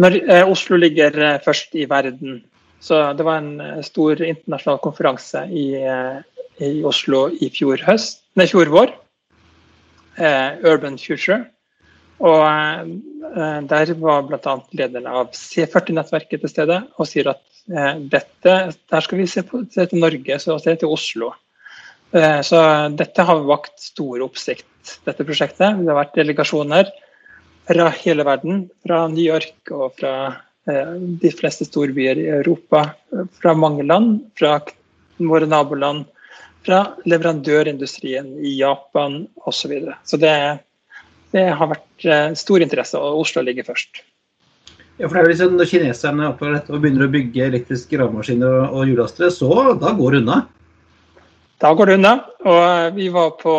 Når 0.00 0.16
eh, 0.22 0.48
Oslo 0.48 0.78
ligger 0.80 1.16
eh, 1.18 1.40
først 1.44 1.74
i 1.76 1.86
verden, 1.90 2.40
så 2.80 3.10
det 3.16 3.26
var 3.26 3.42
en 3.42 3.60
eh, 3.60 3.82
stor 3.84 4.22
internasjonal 4.22 4.82
konferanse 4.84 5.46
i 5.50 5.70
i 6.60 6.82
Oslo 6.84 7.22
i 7.40 7.46
fjor, 7.48 7.80
høst, 7.86 8.18
nei, 8.36 8.44
fjor 8.44 8.68
vår. 8.68 8.90
Urban 10.20 10.98
Future. 11.00 11.46
Og 12.20 12.42
eh, 12.44 13.60
der 13.70 13.92
var 14.00 14.26
bl.a. 14.28 14.56
lederen 14.76 15.08
av 15.08 15.30
C40-nettverket 15.36 16.42
til 16.42 16.52
stede 16.52 16.80
og 16.96 17.08
sier 17.08 17.32
at 17.32 17.42
eh, 17.72 17.94
dette, 18.12 18.56
der 18.92 19.06
skal 19.06 19.22
vi 19.22 19.28
se, 19.30 19.44
på, 19.46 19.62
se 19.72 19.86
til 19.88 20.02
Norge, 20.02 20.40
så 20.42 20.58
se 20.60 20.76
til 20.80 20.92
Oslo. 20.92 21.32
Eh, 22.12 22.40
så 22.46 22.60
dette 22.92 23.24
har 23.26 23.46
vakt 23.48 23.76
stor 23.80 24.26
oppsikt, 24.26 24.98
dette 25.08 25.26
prosjektet. 25.26 25.80
Det 25.80 25.88
har 25.88 26.00
vært 26.02 26.18
delegasjoner 26.20 26.92
fra 27.70 27.88
hele 28.02 28.26
verden, 28.26 28.64
fra 28.84 29.04
New 29.08 29.24
York 29.24 29.72
og 29.72 29.92
fra 30.00 30.14
de 30.70 31.30
fleste 31.34 31.64
storbyer 31.64 32.18
i 32.20 32.26
Europa, 32.30 32.82
fra 33.40 33.54
mange 33.56 33.82
land, 33.86 34.18
fra 34.38 34.58
våre 35.18 35.48
naboland 35.48 36.04
fra 36.66 36.80
leverandørindustrien 37.08 38.32
i 38.44 38.58
Japan 38.58 39.24
osv. 39.36 39.52
Så, 39.56 39.68
videre. 39.68 39.96
så 40.04 40.16
det, 40.20 40.34
det, 41.34 41.46
har 41.56 41.72
vært 41.72 42.06
eh, 42.06 42.30
stor 42.38 42.64
interesse, 42.64 42.98
og 42.98 43.24
Oslo 43.24 43.44
ligger 43.46 43.66
først. 43.68 44.02
Ja, 45.00 45.08
for 45.08 45.16
det 45.16 45.20
er 45.20 45.24
jo 45.24 45.32
liksom 45.32 45.54
Når 45.56 45.68
kineserne 45.70 46.26
oppdager 46.28 46.58
dette 46.58 46.74
og 46.76 46.82
begynner 46.82 47.06
å 47.06 47.12
bygge 47.12 47.46
elektriske 47.46 47.96
gravemaskiner 47.96 48.56
og, 48.58 48.74
og 48.76 48.90
hjullastere, 48.90 49.30
så 49.32 49.76
da 49.80 49.94
går 49.96 50.16
det 50.16 50.24
unna? 50.24 50.40
Da 51.60 51.72
går 51.76 51.90
det 51.90 51.96
unna. 52.00 52.12
Og 52.48 52.96
vi 52.96 53.08
var 53.12 53.32
på, 53.40 53.54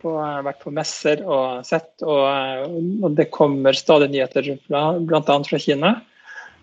på, 0.00 0.12
vært 0.44 0.60
på 0.62 0.72
messer 0.72 1.24
og 1.24 1.64
sett, 1.68 1.92
og, 2.00 2.76
og 3.04 3.16
det 3.16 3.28
kommer 3.32 3.76
stadig 3.76 4.08
nyheter 4.12 4.54
bl.a. 4.68 5.22
fra 5.24 5.60
Kina 5.60 5.94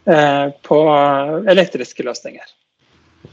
eh, 0.05 0.47
på 0.65 0.79
elektriske 1.53 2.05
løsninger. 2.05 2.55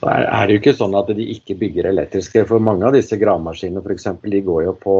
Så 0.00 0.10
er, 0.10 0.26
er 0.26 0.46
det 0.46 0.56
jo 0.56 0.62
ikke 0.62 0.76
sånn 0.76 0.96
at 0.98 1.12
de 1.16 1.28
ikke 1.36 1.56
bygger 1.60 1.88
elektriske. 1.92 2.44
For 2.48 2.60
mange 2.60 2.84
av 2.88 2.96
disse 2.96 3.16
gravemaskinene 3.20 3.80
f.eks. 3.84 4.10
de 4.20 4.44
går 4.44 4.66
jo 4.66 4.76
på, 4.84 4.96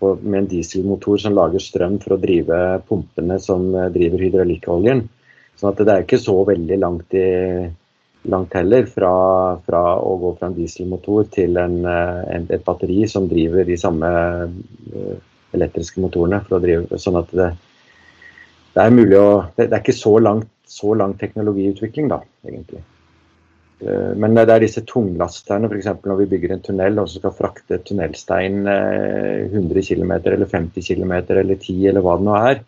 med 0.00 0.38
en 0.38 0.48
dieselmotor 0.48 1.18
som 1.20 1.34
lager 1.36 1.60
strøm 1.60 1.98
for 2.00 2.16
å 2.16 2.20
drive 2.20 2.60
pumpene 2.88 3.38
som 3.42 3.68
eh, 3.74 3.90
driver 3.92 4.24
hydraulikkoljen. 4.24 5.04
Sånn 5.56 5.72
at 5.72 5.82
det 5.84 5.92
er 5.92 6.04
ikke 6.04 6.20
så 6.20 6.36
veldig 6.48 6.78
langt, 6.80 7.16
i, 7.16 7.68
langt 8.32 8.56
heller 8.56 8.88
fra, 8.92 9.12
fra, 9.66 9.82
å 10.00 10.16
gå 10.20 10.32
fra 10.38 10.50
en 10.50 10.56
dieselmotor 10.56 11.28
til 11.36 11.60
en, 11.60 11.78
eh, 11.84 12.24
en, 12.36 12.48
et 12.52 12.64
batteri 12.64 13.04
som 13.10 13.28
driver 13.28 13.68
de 13.68 13.78
samme 13.80 14.10
eh, 14.48 15.14
elektriske 15.56 16.00
motorene. 16.04 16.42
drive, 16.48 17.00
sånn 17.00 17.20
at 17.20 17.32
det, 17.36 17.52
det 18.76 18.84
er 18.84 18.92
mulig 18.96 19.20
å 19.20 19.30
Det, 19.56 19.68
det 19.68 19.72
er 19.72 19.84
ikke 19.84 19.96
så 19.96 20.18
langt, 20.20 20.52
så 20.66 20.96
lang 20.98 21.14
teknologiutvikling, 21.20 22.08
da, 22.12 22.22
egentlig. 22.48 22.82
Eh, 23.80 24.12
men 24.16 24.36
det 24.36 24.46
er 24.48 24.62
disse 24.64 24.84
tunglasterne, 24.88 25.68
f.eks. 25.68 25.90
når 26.06 26.22
vi 26.22 26.30
bygger 26.32 26.54
en 26.54 26.64
tunnel 26.64 27.02
og 27.02 27.10
skal 27.12 27.34
frakte 27.36 27.80
tunnelstein 27.84 28.64
100 28.68 29.84
km 29.90 30.14
eller 30.22 30.48
50 30.48 30.88
km 30.88 31.12
eller 31.18 31.56
10 31.56 31.90
eller 31.90 32.04
hva 32.04 32.16
det 32.16 32.28
nå 32.28 32.38
er, 32.38 32.62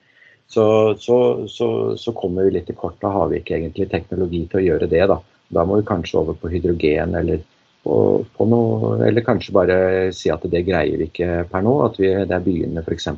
så, 0.48 0.94
så, 0.98 1.46
så, 1.48 1.96
så, 1.96 2.12
kommer 2.16 2.44
vi 2.44 2.56
litt 2.56 2.70
i 2.72 2.76
kort. 2.76 2.96
Da 3.00 3.12
har 3.12 3.28
vi 3.28 3.40
ikke 3.40 3.56
egentlig 3.58 3.90
teknologi 3.92 4.46
til 4.48 4.60
å 4.60 4.64
gjøre 4.64 4.88
det. 4.88 5.04
Da, 5.10 5.18
da 5.52 5.64
må 5.68 5.80
vi 5.80 5.88
kanskje 5.88 6.22
over 6.22 6.38
på 6.40 6.48
hydrogen 6.52 7.16
eller, 7.20 7.42
på, 7.84 7.96
på 8.36 8.48
noe, 8.48 8.94
eller 9.04 9.26
kanskje 9.26 9.56
bare 9.56 9.78
si 10.16 10.32
at 10.32 10.44
det 10.48 10.64
greier 10.68 10.96
vi 11.00 11.10
ikke 11.10 11.42
per 11.52 11.64
nå. 11.64 11.74
At 11.84 12.00
vi, 12.00 12.12
det 12.24 12.36
er 12.36 12.46
byene 12.46 12.84
f.eks. 12.84 13.10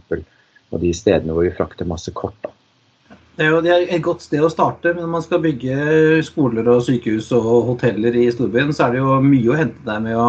og 0.70 0.82
de 0.82 0.94
stedene 0.94 1.36
hvor 1.36 1.46
vi 1.46 1.54
frakter 1.54 1.90
masse 1.90 2.14
kort. 2.14 2.38
da. 2.42 2.54
Det 3.38 3.46
er 3.46 3.54
jo 3.54 3.60
det 3.64 3.70
er 3.72 3.86
et 3.96 4.04
godt 4.04 4.24
sted 4.24 4.42
å 4.44 4.50
starte, 4.52 4.92
men 4.92 5.04
når 5.04 5.12
man 5.14 5.24
skal 5.24 5.40
bygge 5.44 5.76
skoler 6.26 6.66
og 6.68 6.82
sykehus 6.84 7.30
og 7.36 7.70
hoteller 7.70 8.16
i 8.18 8.26
storbyen, 8.32 8.72
så 8.76 8.86
er 8.86 8.96
det 8.96 9.00
jo 9.00 9.20
mye 9.24 9.52
å 9.52 9.58
hente 9.60 9.86
der 9.86 10.02
med 10.04 10.18
å, 10.18 10.26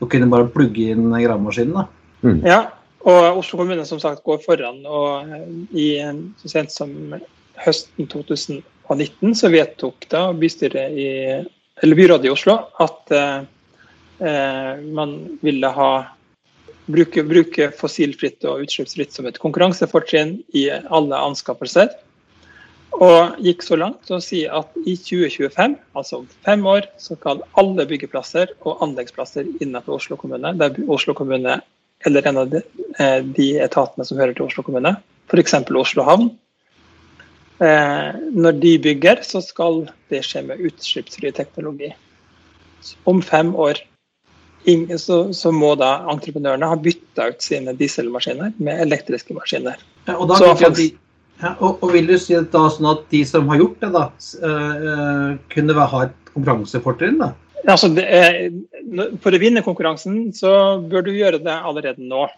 å 0.00 0.08
kunne 0.10 0.28
bare 0.32 0.50
plugge 0.52 0.90
inn 0.92 1.08
gravemaskinen. 1.14 1.88
Mm. 2.26 2.42
Ja, 2.44 2.60
og 3.08 3.40
Oslo 3.40 3.62
kommune 3.62 3.86
som 3.88 4.00
sagt 4.02 4.24
går 4.26 4.42
foran. 4.44 4.82
og 4.84 5.30
i 5.72 5.94
Så 6.42 6.52
sent 6.52 6.74
som 6.74 6.92
høsten 7.60 8.10
2019 8.10 9.34
så 9.38 9.48
vedtok 9.52 10.08
da 10.12 10.26
bystyret 10.36 10.92
i, 10.92 11.08
eller 11.80 11.96
byrådet 11.96 12.28
i 12.28 12.34
Oslo 12.34 12.58
at 12.82 13.14
eh, 13.16 14.82
man 14.84 15.16
ville 15.40 15.72
ha 15.76 15.90
bruke, 16.90 17.24
bruke 17.24 17.70
fossilfritt 17.76 18.44
og 18.48 18.66
utslippsfritt 18.66 19.16
som 19.16 19.28
et 19.28 19.40
konkurransefortrinn 19.40 20.38
i 20.56 20.68
alle 20.70 21.24
anskaffelser. 21.30 21.92
Og 22.98 23.38
gikk 23.44 23.62
så 23.62 23.78
langt 23.78 24.10
å 24.10 24.18
si 24.22 24.42
at 24.50 24.74
i 24.82 24.96
2025, 24.98 25.76
altså 25.96 26.20
om 26.20 26.26
fem 26.46 26.64
år, 26.66 26.88
så 26.98 27.16
skal 27.16 27.44
alle 27.60 27.86
byggeplasser 27.88 28.50
og 28.66 28.82
anleggsplasser 28.84 29.46
innenfor 29.62 30.00
Oslo 30.00 30.18
kommune, 30.20 30.52
der 30.58 30.76
Oslo 30.90 31.14
kommune 31.16 31.60
eller 32.08 32.26
en 32.26 32.40
av 32.42 32.50
de, 32.50 32.62
eh, 32.98 33.20
de 33.22 33.48
etatene 33.60 34.06
som 34.08 34.18
hører 34.18 34.34
til 34.34 34.48
Oslo 34.48 34.64
kommune, 34.66 34.94
f.eks. 35.30 35.54
Oslo 35.76 36.06
havn, 36.06 36.30
eh, 37.60 38.16
når 38.32 38.58
de 38.60 38.74
bygger, 38.88 39.22
så 39.22 39.42
skal 39.44 39.84
det 40.10 40.24
skje 40.26 40.46
med 40.48 40.64
utslippsfri 40.70 41.32
teknologi. 41.36 41.92
Om 43.04 43.22
fem 43.22 43.54
år 43.54 43.84
så, 45.00 45.32
så, 45.32 45.52
må 45.52 45.74
da 45.80 46.02
entreprenørene 46.12 46.68
ha 46.68 46.76
bytta 46.76 47.30
ut 47.32 47.44
sine 47.44 47.72
dieselmaskiner 47.76 48.52
med 48.60 48.82
elektriske 48.84 49.36
maskiner. 49.36 49.80
Ja, 50.04 50.18
og 50.18 50.28
da 50.28 50.36
så, 50.36 50.70
de 50.76 50.90
ja, 51.40 51.54
og, 51.58 51.78
og, 51.80 51.92
vil 51.94 52.08
du 52.10 52.16
si 52.20 52.36
da 52.36 52.64
sånn 52.72 52.90
at 52.90 53.06
de 53.12 53.22
som 53.28 53.48
har 53.50 53.62
gjort 53.62 53.84
det, 53.84 53.90
da, 53.94 54.04
uh, 54.44 55.30
kunne 55.52 55.86
ha 55.94 56.02
et 56.06 56.32
konkurransefortrinn? 56.34 57.22
Altså, 57.68 57.90
er, 58.00 58.50
for 59.20 59.36
å 59.36 59.40
vinne 59.40 59.64
konkurransen, 59.64 60.30
så 60.36 60.52
bør 60.80 61.08
du 61.08 61.12
gjøre 61.16 61.42
det 61.44 61.56
allerede 61.56 62.04
nå. 62.04 62.28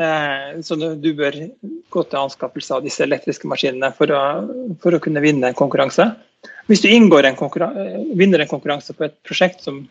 Eh, 0.00 0.60
så 0.64 0.76
du 0.96 1.10
bør 1.12 1.34
gå 1.92 2.02
til 2.08 2.20
anskaffelse 2.22 2.78
av 2.78 2.84
disse 2.86 3.04
elektriske 3.04 3.48
maskinene 3.50 3.90
for 3.98 4.12
å, 4.16 4.20
for 4.80 4.96
å 4.96 5.00
kunne 5.02 5.20
vinne 5.20 5.50
en 5.50 5.58
konkurranse. 5.58 6.06
Hvis 6.70 6.80
du 6.80 6.88
en 6.88 7.10
vinner 7.10 8.40
en 8.40 8.48
konkurranse 8.48 8.96
på 8.96 9.04
et 9.04 9.18
prosjekt 9.26 9.66
som 9.66 9.82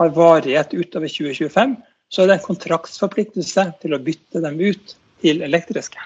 har 0.00 0.10
varighet 0.16 0.74
utover 0.74 1.12
2025, 1.12 1.76
så 2.10 2.22
er 2.22 2.30
det 2.30 2.38
en 2.40 2.48
kontraktsforpliktelse 2.48 3.68
til 3.84 3.94
å 3.94 4.02
bytte 4.02 4.42
dem 4.42 4.58
ut 4.58 4.96
til 5.22 5.44
elektriske. 5.46 6.02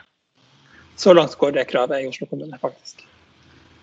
Så 0.99 1.15
langt 1.15 1.37
går 1.39 1.55
det 1.55 1.69
kravet 1.71 2.03
i 2.03 2.09
Oslo 2.11 2.27
kommune, 2.27 2.59
faktisk. 2.61 3.07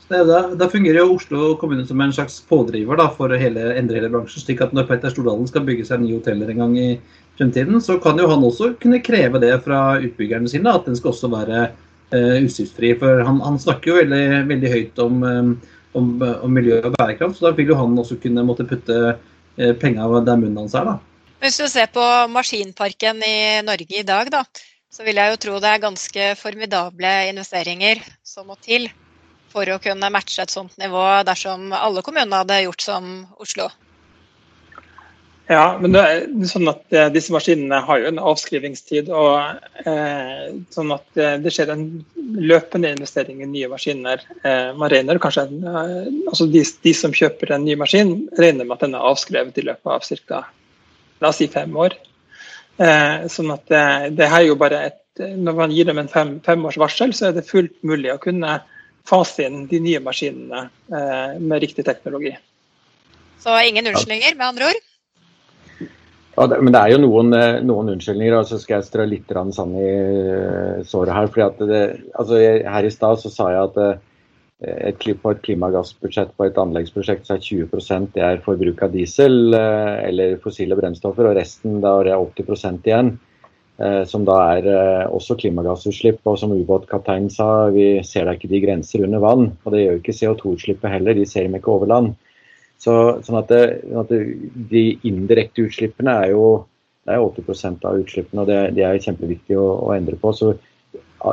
Da, 0.05 0.21
da, 0.53 0.67
fungerer 0.69 0.99
jo 0.99 1.15
Oslo 1.15 1.55
kommune 1.57 1.85
som 1.87 2.01
en 2.03 2.11
slags 2.13 2.37
pådriver 2.45 2.99
da, 2.99 3.07
for 3.15 3.31
hele, 3.41 3.71
endre 3.79 3.97
hele 3.97 4.11
bransjen. 4.13 4.43
slik 4.43 4.61
at 4.61 4.75
når 4.75 4.85
Petter 4.89 5.13
Stordalen 5.13 5.47
skal 5.49 5.65
bygge 5.65 5.87
seg 5.87 6.03
nye 6.03 6.19
hoteller 6.19 6.51
en 6.51 6.61
gang 6.61 6.75
i 6.77 6.89
fremtiden, 7.39 7.79
så 7.81 7.97
kan 8.03 8.19
jo 8.21 8.27
han 8.29 8.43
også 8.45 8.75
kunne 8.81 9.01
kreve 9.03 9.41
det 9.41 9.55
fra 9.65 9.97
utbyggerne 9.97 10.51
sine, 10.51 10.75
at 10.75 10.85
den 10.85 10.99
skal 10.99 11.13
også 11.13 11.31
være 11.33 11.63
uh, 11.71 12.35
utslippsfri. 12.43 12.93
For 13.01 13.23
han, 13.25 13.41
han, 13.47 13.57
snakker 13.63 13.91
jo 13.91 13.97
veldig, 14.03 14.21
veldig 14.51 14.75
høyt 14.75 15.01
om, 15.07 15.25
um, 15.25 15.51
om, 15.97 16.13
om, 16.21 16.53
miljø 16.53 16.83
og 16.83 16.93
bærekraft, 16.99 17.39
så 17.39 17.49
da 17.49 17.55
vil 17.57 17.73
jo 17.73 17.79
han 17.81 17.97
også 17.97 18.19
kunne 18.21 18.45
måtte 18.45 18.67
putte 18.69 19.01
uh, 19.15 19.73
penga 19.81 20.05
der 20.19 20.37
munnen 20.37 20.61
hans 20.65 20.77
er. 20.77 20.93
da. 20.93 20.99
Hvis 21.41 21.57
du 21.63 21.65
ser 21.71 21.89
på 21.93 22.05
maskinparken 22.31 23.25
i 23.25 23.35
Norge 23.65 23.99
i 23.99 24.05
dag, 24.05 24.29
da, 24.33 24.45
så 24.95 25.03
vil 25.03 25.19
jeg 25.19 25.33
jo 25.33 25.39
tro 25.43 25.55
det 25.59 25.71
er 25.73 25.81
ganske 25.83 26.27
formidable 26.39 27.15
investeringer 27.27 27.99
som 28.23 28.47
må 28.47 28.55
til 28.63 28.87
for 29.51 29.67
å 29.71 29.79
kunne 29.83 30.11
matche 30.11 30.43
et 30.43 30.53
sånt 30.53 30.75
nivå 30.79 31.03
dersom 31.27 31.73
alle 31.75 32.03
kommunene 32.03 32.43
hadde 32.43 32.63
gjort 32.63 32.85
som 32.85 33.09
Oslo? 33.43 33.67
Ja, 35.51 35.75
men 35.77 35.93
det 35.93 36.01
er 36.01 36.23
sånn 36.49 36.71
at 36.71 36.95
eh, 36.95 37.11
disse 37.13 37.33
maskinene 37.33 37.77
har 37.85 37.99
jo 38.01 38.07
en 38.09 38.21
avskrivingstid. 38.31 39.11
og 39.13 39.59
eh, 39.85 40.47
sånn 40.73 40.95
at 40.95 41.05
det, 41.13 41.27
det, 41.43 41.53
skjer 41.53 41.69
en 41.75 41.83
løpende 42.49 42.95
investering 42.95 43.43
i 43.43 43.51
nye 43.51 43.69
maskiner. 43.69 44.23
Eh, 44.41 44.71
man 44.79 44.89
regner 44.89 45.21
kanskje, 45.21 45.45
eh, 45.45 46.09
altså 46.31 46.49
de, 46.49 46.63
de, 46.87 46.95
som 46.97 47.13
kjøper 47.13 47.53
en 47.53 47.67
ny 47.67 47.77
maskin, 47.77 48.15
regner 48.41 48.65
med 48.65 48.79
at 48.79 48.87
den 48.87 48.97
er 48.97 49.05
avskrevet 49.11 49.61
i 49.61 49.67
løpet 49.69 49.93
av 49.93 50.41
ca. 51.21 51.31
si 51.37 51.51
fem 51.53 51.77
år. 51.77 51.93
Eh, 52.75 53.27
sånn 53.31 53.53
at 53.53 53.67
det, 53.71 53.83
det 54.19 54.27
er 54.27 54.47
jo 54.49 54.57
bare 54.59 54.81
et, 54.89 55.01
Når 55.15 55.53
man 55.55 55.71
gir 55.71 55.87
dem 55.87 56.01
en 56.01 56.09
fem, 56.11 56.31
femårs 56.43 56.75
varsel, 56.75 57.13
så 57.15 57.29
er 57.29 57.37
det 57.37 57.45
fullt 57.47 57.77
mulig 57.87 58.09
å 58.11 58.19
kunne 58.19 58.57
fase 59.07 59.45
inn 59.47 59.61
de 59.69 59.79
nye 59.79 60.01
maskinene 60.03 60.65
eh, 60.91 61.37
med 61.39 61.63
riktig 61.63 61.85
teknologi. 61.87 62.33
Så 63.39 63.55
ingen 63.63 63.87
unnskyldninger, 63.87 64.35
med 64.35 64.47
andre 64.49 64.73
ord? 64.73 64.81
Ja, 66.35 66.47
det, 66.51 66.57
men 66.59 66.73
det 66.75 66.81
er 66.81 66.91
jo 66.91 66.99
noen, 67.05 67.31
eh, 67.37 67.61
noen 67.63 67.93
unnskyldninger, 67.93 68.35
og 68.41 68.49
så 68.49 68.59
skal 68.59 68.81
jeg 68.81 68.89
strø 68.89 69.05
litt 69.07 69.31
sand 69.55 69.79
i 69.79 69.87
eh, 69.87 70.83
såret 70.89 71.15
her. 71.15 71.31
fordi 71.31 71.69
det, 71.71 71.83
altså 72.11 72.41
Her 72.75 72.89
i 72.89 72.91
stad 72.91 73.23
så 73.23 73.31
sa 73.31 73.49
jeg 73.53 73.69
at 73.69 74.03
et, 74.63 75.01
på 75.21 75.31
et 75.33 75.41
klimagassbudsjett 75.43 76.29
på 76.37 76.45
et 76.47 76.57
anleggsprosjekt 76.61 77.27
så 77.27 77.35
er 77.35 77.43
20 77.43 78.11
det 78.15 78.23
er 78.23 78.43
forbruk 78.45 78.85
av 78.85 78.93
diesel 78.93 79.53
eller 79.53 80.37
fossile 80.43 80.77
brennstoffer, 80.79 81.27
og 81.27 81.35
resten 81.35 81.81
da 81.83 81.97
er 81.99 82.11
det 82.11 82.19
80 82.47 82.79
igjen. 82.87 83.15
Eh, 83.75 84.05
som 84.07 84.23
da 84.23 84.35
er 84.55 84.67
eh, 84.71 85.07
også 85.11 85.35
klimagassutslipp. 85.39 86.21
Og 86.29 86.37
som 86.39 86.53
ubåtkapteinen 86.55 87.31
sa, 87.33 87.67
vi 87.75 87.99
ser 88.07 88.27
da 88.27 88.35
ikke 88.37 88.51
de 88.51 88.61
grenser 88.63 89.03
under 89.07 89.23
vann. 89.23 89.49
Og 89.63 89.75
det 89.75 89.83
gjør 89.83 89.99
ikke 89.99 90.15
CO2-utslippet 90.19 90.93
heller, 90.93 91.17
de 91.17 91.25
ser 91.27 91.47
dem 91.47 91.57
ikke 91.59 91.73
over 91.73 91.91
land. 91.91 92.13
Så, 92.79 92.93
sånn 93.25 93.39
at, 93.39 93.51
det, 93.51 93.81
at 93.95 94.11
det, 94.11 94.21
De 94.71 94.85
indirekte 95.07 95.63
utslippene 95.67 96.15
er 96.23 96.33
jo 96.33 96.47
det 97.05 97.13
er 97.13 97.21
80% 97.21 97.83
av 97.85 97.99
utslippene, 98.01 98.41
og 98.41 98.47
det, 98.49 98.59
det 98.73 98.81
er 98.81 98.97
kjempeviktig 98.97 99.57
å, 99.61 99.65
å, 99.85 99.91
endre 99.93 100.17
på. 100.17 100.31
Så 100.33 100.55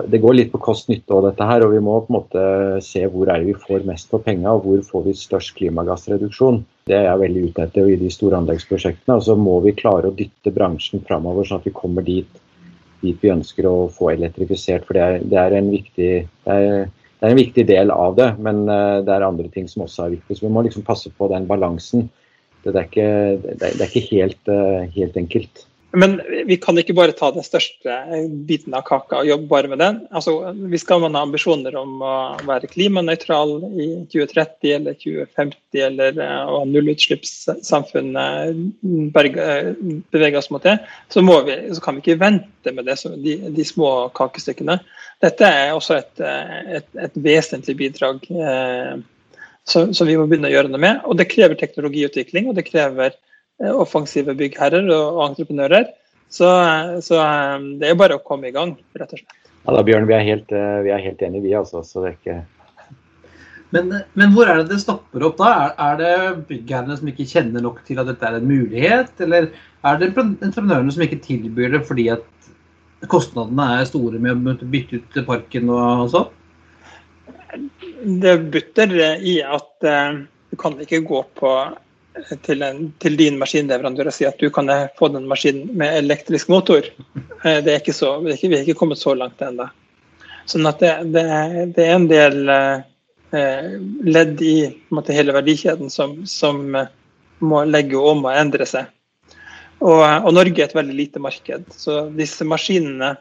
Det 0.09 0.20
går 0.22 0.37
litt 0.37 0.52
på 0.52 0.61
kost-nytte 0.62 1.12
og 1.12 1.26
dette 1.26 1.46
her, 1.46 1.64
og 1.64 1.74
vi 1.74 1.81
må 1.85 1.98
på 2.00 2.12
en 2.12 2.16
måte 2.16 2.44
se 2.85 3.02
hvor 3.12 3.28
er 3.28 3.42
det 3.42 3.50
vi 3.50 3.64
får 3.66 3.85
mest 3.88 4.09
for 4.12 4.24
penga, 4.24 4.55
og 4.55 4.64
hvor 4.64 4.85
får 4.88 5.02
vi 5.09 5.14
størst 5.18 5.52
klimagassreduksjon. 5.59 6.62
Det 6.88 6.96
er 6.96 7.09
jeg 7.09 7.20
veldig 7.20 7.42
ute 7.48 7.66
etter 7.66 7.90
i 7.90 7.98
de 8.00 8.09
store 8.12 8.38
anleggsprosjektene. 8.40 9.18
Og 9.18 9.26
så 9.26 9.37
må 9.37 9.59
vi 9.66 9.74
klare 9.76 10.09
å 10.09 10.16
dytte 10.16 10.55
bransjen 10.55 11.05
framover, 11.09 11.44
sånn 11.48 11.61
at 11.61 11.68
vi 11.68 11.74
kommer 11.76 12.07
dit, 12.07 12.40
dit, 13.02 13.18
vi 13.20 13.35
ønsker 13.35 13.68
å 13.68 13.90
få 13.92 14.14
elektrifisert. 14.14 14.88
For 14.88 14.96
det 14.96 15.05
er, 15.05 15.28
det 15.28 15.42
er, 15.42 15.59
viktig, 15.68 16.11
det 16.46 16.57
er, 16.57 16.88
det 16.88 17.28
er 17.28 17.35
en 17.35 17.42
viktig 17.42 17.66
del 17.68 17.92
av 17.94 18.16
det, 18.18 18.31
men 18.42 18.64
eh, 18.72 19.02
det 19.05 19.12
er 19.12 19.28
andre 19.28 19.52
ting 19.52 19.68
som 19.68 19.85
også 19.85 20.07
er 20.07 20.16
viktig. 20.16 20.38
Så 20.38 20.46
vi 20.46 20.55
må 20.57 20.64
liksom 20.64 20.87
passe 20.88 21.12
på 21.12 21.28
den 21.35 21.50
balansen. 21.50 22.09
Det 22.62 22.72
er 22.72 22.87
ikke, 22.87 23.76
ikke 23.90 24.07
helt, 24.09 24.48
eh, 24.48 24.88
helt 24.96 25.20
enkelt. 25.20 25.66
Men 25.92 26.20
vi 26.46 26.57
kan 26.57 26.78
ikke 26.81 26.94
bare 26.96 27.12
ta 27.12 27.28
den 27.35 27.44
største 27.44 27.94
biten 28.48 28.72
av 28.76 28.85
kaka 28.88 29.18
og 29.20 29.28
jobbe 29.28 29.48
bare 29.50 29.68
med 29.68 29.78
den. 29.83 29.98
Altså, 30.16 30.33
vi 30.72 30.78
skal 30.81 31.05
ha 31.05 31.11
ambisjoner 31.20 31.74
om 31.76 32.00
å 32.00 32.12
være 32.48 32.70
klimanøytral 32.72 33.59
i 33.76 33.88
2030 34.12 34.72
eller 34.78 34.96
2050 34.96 35.83
eller 35.88 36.16
eh, 36.16 36.44
å 36.48 36.62
ha 36.62 36.68
nullutslippssamfunnet 36.70 38.57
bevege 40.14 40.40
oss 40.40 40.48
mot 40.55 40.64
det, 40.64 40.78
så, 41.12 41.20
vi, 41.20 41.57
så, 41.74 41.81
kan 41.85 41.98
vi 41.98 42.05
ikke 42.07 42.22
vente 42.22 42.72
med 42.72 42.88
det, 42.88 42.96
de, 43.24 43.37
de, 43.52 43.64
små 43.66 44.09
kakestykkene. 44.16 44.78
Dette 45.22 45.44
er 45.48 45.74
også 45.76 45.98
et, 46.00 46.22
et, 46.78 46.88
et 47.05 47.20
vesentlig 47.26 47.76
bidrag 47.83 48.24
eh, 48.33 48.96
som, 49.68 49.92
som 49.92 50.09
vi 50.09 50.16
må 50.16 50.24
begynne 50.24 50.48
å 50.48 50.55
gjøre 50.57 50.72
noe 50.72 50.81
med. 50.83 51.05
Og 51.05 51.20
det 51.20 51.28
krever 51.33 51.61
teknologiutvikling, 51.61 52.48
og 52.48 52.57
det 52.57 52.64
krever 52.70 53.12
Eh, 53.12 53.32
offensive 53.60 54.34
byggherrer 54.38 54.88
og 54.94 55.22
entreprenører. 55.28 55.90
Så, 56.32 56.48
så, 57.04 57.20
eh, 57.20 57.68
det 57.80 57.90
er 57.90 58.00
bare 58.00 58.16
å 58.16 58.24
komme 58.24 58.48
i 58.48 58.54
gang, 58.54 58.74
rett 58.96 59.12
og 59.12 59.20
slett. 59.20 59.38
Ja 59.62 59.76
da, 59.76 59.84
Bjørn, 59.86 60.08
vi 60.08 60.16
er 60.16 60.26
helt, 60.26 60.52
eh, 60.56 60.80
vi 60.86 60.90
er 60.94 61.04
helt 61.04 61.22
enige, 61.22 61.44
vi 61.44 61.54
altså. 61.58 61.84
Så 61.86 62.02
det 62.02 62.12
er 62.12 62.18
ikke 62.18 62.40
men, 63.72 63.88
men, 64.20 64.32
hvor 64.34 64.50
er 64.52 64.58
det 64.60 64.68
det 64.68 64.82
stopper 64.82 65.22
opp 65.24 65.38
da? 65.38 65.50
Er, 65.64 65.70
er 65.80 66.00
det 66.00 66.46
byggherrene 66.50 66.96
som 66.98 67.08
ikke 67.08 67.24
kjenner 67.30 67.62
nok 67.64 67.78
til 67.86 68.02
at 68.02 68.10
dette 68.10 68.26
er 68.28 68.36
en 68.36 68.48
mulighet, 68.50 69.14
eller 69.24 69.46
er 69.48 70.00
det 70.00 70.10
entreprenørene 70.12 70.92
som 70.92 71.04
ikke 71.06 71.22
tilbyr 71.24 71.72
det 71.72 71.80
fordi 71.88 72.10
at 72.12 72.50
kostnadene 73.08 73.70
er 73.78 73.88
store 73.88 74.20
med 74.20 74.50
å 74.52 74.68
bytte 74.74 75.00
ut 75.00 75.16
parken 75.24 75.72
og 75.72 76.04
sånn? 76.12 76.28
Det 78.20 78.36
butter 78.52 78.92
i 79.24 79.38
at 79.40 79.72
du 79.80 80.60
kan 80.60 80.76
ikke 80.84 81.00
gå 81.08 81.24
på 81.40 81.54
til, 82.44 82.62
en, 82.62 82.87
til, 83.01 83.16
din 83.16 83.38
maskinleverandør 83.40 84.11
og 84.11 84.16
si 84.16 84.27
at 84.29 84.40
du 84.40 84.51
kan 84.53 84.70
få 84.98 85.09
den 85.14 85.29
maskinen 85.31 85.70
med 85.79 85.98
elektrisk 86.03 86.51
motor. 86.53 86.87
Eh, 87.44 87.61
det 87.64 87.72
er 87.72 87.81
ikke 87.81 87.96
så, 87.96 88.16
er 88.20 88.37
ikke, 88.37 88.53
vi 88.53 88.59
er 88.59 88.66
ikke 88.66 88.81
kommet 88.83 89.01
så 89.01 89.14
langt 89.18 89.42
ennå. 89.44 89.68
Sånn 90.51 90.66
at 90.68 90.81
det, 90.83 90.94
det, 91.14 91.27
det, 91.77 91.85
er 91.87 91.94
en 91.96 92.09
del 92.11 92.51
eh, 92.53 93.77
ledd 94.05 94.42
i 94.42 94.57
måte, 94.94 95.14
hele 95.16 95.35
verdikjeden 95.37 95.92
som, 95.92 96.18
som, 96.29 96.64
eh, 96.77 96.90
må 97.42 97.64
legge 97.66 97.98
om 97.98 98.27
og 98.27 98.37
endre 98.37 98.66
seg. 98.68 98.90
Og, 99.83 99.98
og, 99.98 100.31
Norge 100.35 100.62
er 100.62 100.68
et 100.68 100.77
veldig 100.79 100.94
lite 100.94 101.22
marked, 101.22 101.66
så 101.75 102.05
disse 102.14 102.46
maskinene 102.46 103.16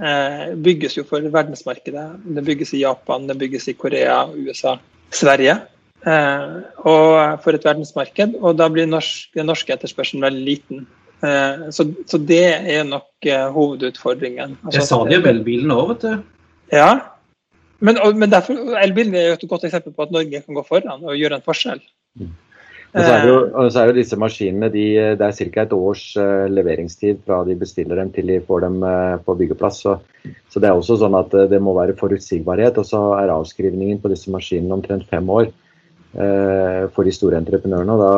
eh, 0.00 0.54
bygges 0.64 0.96
jo 0.96 1.04
for 1.08 1.24
verdensmarkedet. 1.34 2.06
Det 2.36 2.44
bygges 2.46 2.72
i 2.76 2.84
Japan, 2.84 3.28
det 3.28 3.36
bygges 3.40 3.68
i 3.68 3.76
Korea, 3.76 4.22
USA, 4.32 4.78
Sverige. 5.12 5.58
Eh, 6.04 6.52
og 6.84 7.40
for 7.44 7.56
et 7.56 7.64
verdensmarked, 7.64 8.36
og 8.42 8.58
da 8.60 8.68
blir 8.72 8.88
norsk, 8.90 9.30
den 9.36 9.48
norske 9.48 9.72
etterspørselen 9.72 10.24
veldig 10.26 10.44
liten. 10.44 10.84
Eh, 11.24 11.66
så, 11.72 11.88
så, 12.10 12.20
det 12.20 12.44
er 12.44 12.84
nok 12.88 13.28
eh, 13.28 13.48
hovedutfordringen. 13.54 14.58
Altså, 14.66 14.78
jeg 14.80 14.88
sa 14.90 15.00
det 15.08 15.18
jo 15.18 15.26
elbilen 15.32 15.72
òg, 15.72 15.94
vet 15.94 16.06
du. 16.06 16.14
Ja, 16.74 16.92
men, 17.84 18.00
men 18.20 18.32
derfor, 18.32 18.58
elbilen 18.80 19.16
er 19.16 19.30
jo 19.30 19.38
et 19.38 19.48
godt 19.48 19.66
eksempel 19.68 19.94
på 19.96 20.06
at 20.06 20.12
Norge 20.14 20.40
kan 20.44 20.56
gå 20.56 20.64
foran 20.68 21.04
og 21.04 21.16
gjøre 21.18 21.40
en 21.40 21.46
forskjell. 21.46 21.80
Mm. 22.20 22.32
Og 22.94 23.02
så, 23.02 23.10
er 23.10 23.24
jo, 23.26 23.38
så 23.74 23.80
er 23.80 23.88
jo 23.88 23.94
disse 23.96 24.16
maskinene 24.22 24.68
de, 24.70 24.84
Det 25.18 25.26
er 25.26 25.48
ca. 25.50 25.64
et 25.64 25.72
års 25.74 26.02
uh, 26.14 26.46
leveringstid 26.46 27.24
fra 27.26 27.40
de 27.42 27.56
bestiller 27.58 27.98
dem 27.98 28.12
til 28.14 28.30
de 28.30 28.36
får 28.46 28.62
dem 28.62 28.76
uh, 28.86 29.16
på 29.18 29.34
byggeplass. 29.40 29.80
Så, 29.82 29.96
så, 30.22 30.62
det 30.62 30.68
er 30.70 30.78
også 30.78 31.00
sånn 31.00 31.16
at 31.18 31.34
uh, 31.34 31.48
det 31.50 31.58
må 31.58 31.74
være 31.74 31.96
forutsigbarhet. 31.98 32.78
Og 32.78 32.86
så 32.86 33.00
er 33.18 33.34
avskrivningen 33.34 33.98
på 33.98 34.12
disse 34.12 34.30
maskinene 34.30 34.78
omtrent 34.78 35.10
fem 35.10 35.26
år. 35.26 35.50
Eh, 36.14 36.84
for 36.94 37.02
de 37.02 37.10
store 37.10 37.40
entreprenørene. 37.40 37.94
Da, 37.98 38.10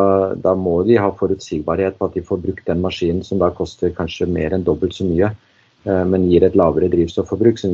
da, 0.45 0.53
må 0.59 0.83
de 0.85 0.99
ha 1.01 1.09
forutsigbarhet 1.17 1.97
på 1.97 2.11
at 2.11 2.19
de 2.19 2.25
får 2.29 2.43
brukt 2.43 2.67
den 2.69 2.83
maskinen 2.85 3.23
som 3.25 3.41
da 3.41 3.49
koster 3.57 3.95
kanskje 3.97 4.29
mer 4.29 4.53
enn 4.53 4.67
dobbelt 4.67 4.93
så 4.93 5.07
mye, 5.09 5.31
eh, 5.87 6.03
men 6.05 6.27
gir 6.29 6.45
et 6.45 6.59
lavere 6.61 6.91
drivstofforbruk. 6.93 7.57
Så 7.63 7.71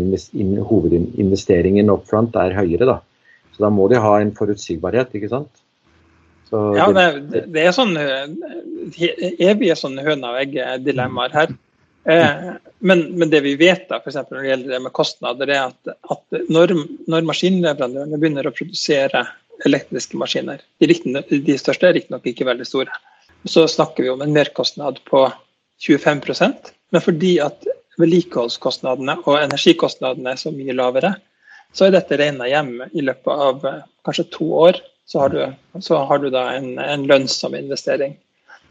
hovedinvesteringen 0.68 1.90
up 1.90 2.06
front 2.10 2.38
er 2.38 2.54
høyere. 2.54 2.86
Da. 2.86 3.00
Så 3.56 3.66
da 3.66 3.72
må 3.74 3.88
de 3.90 3.98
ha 4.04 4.14
en 4.20 4.30
forutsigbarhet, 4.36 5.18
ikke 5.18 5.32
sant. 5.32 5.50
Så 6.52 6.62
ja, 6.76 6.86
det, 6.94 7.46
det 7.50 7.66
er 7.66 7.74
sånn 7.74 7.96
eh, 7.98 8.30
evige 9.42 9.74
sånne 9.80 10.06
høna 10.06 10.36
og 10.36 10.42
egg-dilemmaer 10.44 11.34
her. 11.34 11.58
Eh, 12.06 12.48
men, 12.78 13.06
men, 13.18 13.30
det 13.32 13.42
vi 13.42 13.58
vet 13.58 13.88
da, 13.90 13.98
for 14.04 14.14
når 14.14 14.38
det 14.38 14.50
gjelder 14.52 14.76
det 14.76 14.82
med 14.86 14.94
kostnader, 14.94 15.50
er 15.50 15.70
at, 15.72 15.96
at 16.14 16.42
når, 16.46 16.78
når 17.10 17.30
maskinleverandørene 17.34 18.22
begynner 18.22 18.46
å 18.46 18.54
produsere 18.54 19.26
elektriske 19.66 20.18
maskiner. 20.18 20.62
De, 20.82 20.88
de 20.88 21.58
største 21.58 21.88
er 21.88 21.96
riktignok 21.98 22.26
ikke 22.28 22.48
veldig 22.48 22.66
store. 22.68 23.00
Så 23.48 23.66
snakker 23.70 24.04
vi 24.04 24.12
om 24.12 24.22
en 24.22 24.34
merkostnad 24.34 25.00
på 25.08 25.26
25% 25.82 26.72
men 26.92 27.00
fordi 27.00 27.36
at 27.42 27.66
vedlikeholdskostnadene 28.00 29.16
og 29.24 29.38
energikostnadene 29.40 30.34
er 30.34 30.40
så 30.40 30.52
mye 30.54 30.74
lavere, 30.76 31.14
så 31.72 31.86
er 31.86 31.94
dette 31.94 32.18
regna 32.20 32.48
hjem 32.48 32.74
i 32.92 33.04
løpet 33.04 33.44
av 33.46 33.66
eh, 33.68 33.84
kanskje 34.04 34.28
to 34.34 34.48
år. 34.66 34.80
Så 35.08 35.22
har 35.22 35.32
du, 35.32 35.40
så 35.80 36.02
har 36.08 36.20
du 36.20 36.28
da 36.32 36.44
en, 36.56 36.74
en, 36.80 37.06
lønnsom 37.08 37.56
investering. 37.56 38.14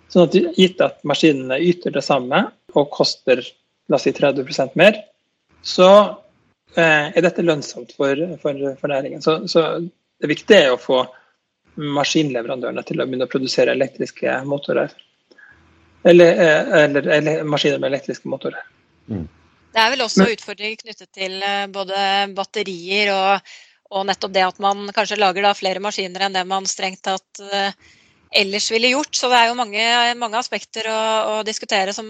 Sånn 0.09 0.27
at 0.27 0.37
Gitt 0.57 0.81
at 0.85 1.01
maskinene 1.07 1.57
yter 1.61 1.93
det 1.93 2.03
samme 2.05 2.43
og 2.77 2.91
koster 2.93 3.41
la 3.89 3.97
oss 3.97 4.05
si 4.05 4.13
30% 4.15 4.77
mer, 4.79 5.01
så 5.65 5.89
eh, 6.77 7.09
er 7.09 7.25
dette 7.25 7.45
lønnsomt 7.45 7.95
for, 7.97 8.21
for, 8.41 8.61
for 8.79 8.93
næringen. 8.93 9.25
Så, 9.25 9.39
så 9.51 9.65
det 10.21 10.29
viktige 10.29 10.67
er 10.67 10.75
å 10.75 10.81
få 10.81 11.01
maskinleverandørene 11.81 12.83
til 12.85 12.99
å 12.99 13.07
begynne 13.07 13.27
å 13.27 13.31
produsere 13.31 13.73
elektriske 13.75 14.41
motorer. 14.47 14.91
Eller, 16.07 16.33
eh, 16.33 16.73
eller, 16.83 17.07
eller 17.17 17.45
maskiner 17.47 17.79
med 17.79 17.91
elektriske 17.91 18.29
motorer. 18.29 18.63
Mm. 19.07 19.27
Det 19.71 19.79
er 19.79 19.93
vel 19.93 20.03
også 20.03 20.27
utfordringer 20.33 20.79
knyttet 20.81 21.09
til 21.15 21.37
eh, 21.45 21.65
både 21.71 21.95
batterier 22.35 23.13
og, 23.13 23.53
og, 23.91 24.05
nettopp 24.09 24.33
det 24.35 24.45
at 24.49 24.61
man 24.63 24.89
kanskje 24.95 25.19
lager 25.21 25.45
da 25.45 25.55
flere 25.57 25.83
maskiner 25.83 26.27
enn 26.27 26.35
det 26.35 26.45
man 26.49 26.67
strengt 26.69 27.03
tatt 27.05 27.41
uh, 27.43 27.71
ellers 28.31 28.69
ville 28.71 28.91
gjort. 28.93 29.15
Så 29.15 29.29
det 29.31 29.39
er 29.39 29.49
jo 29.51 29.57
mange, 29.59 29.85
mange 30.19 30.39
aspekter 30.39 30.89
å, 30.91 30.99
å, 31.31 31.35
diskutere 31.47 31.95
som, 31.95 32.07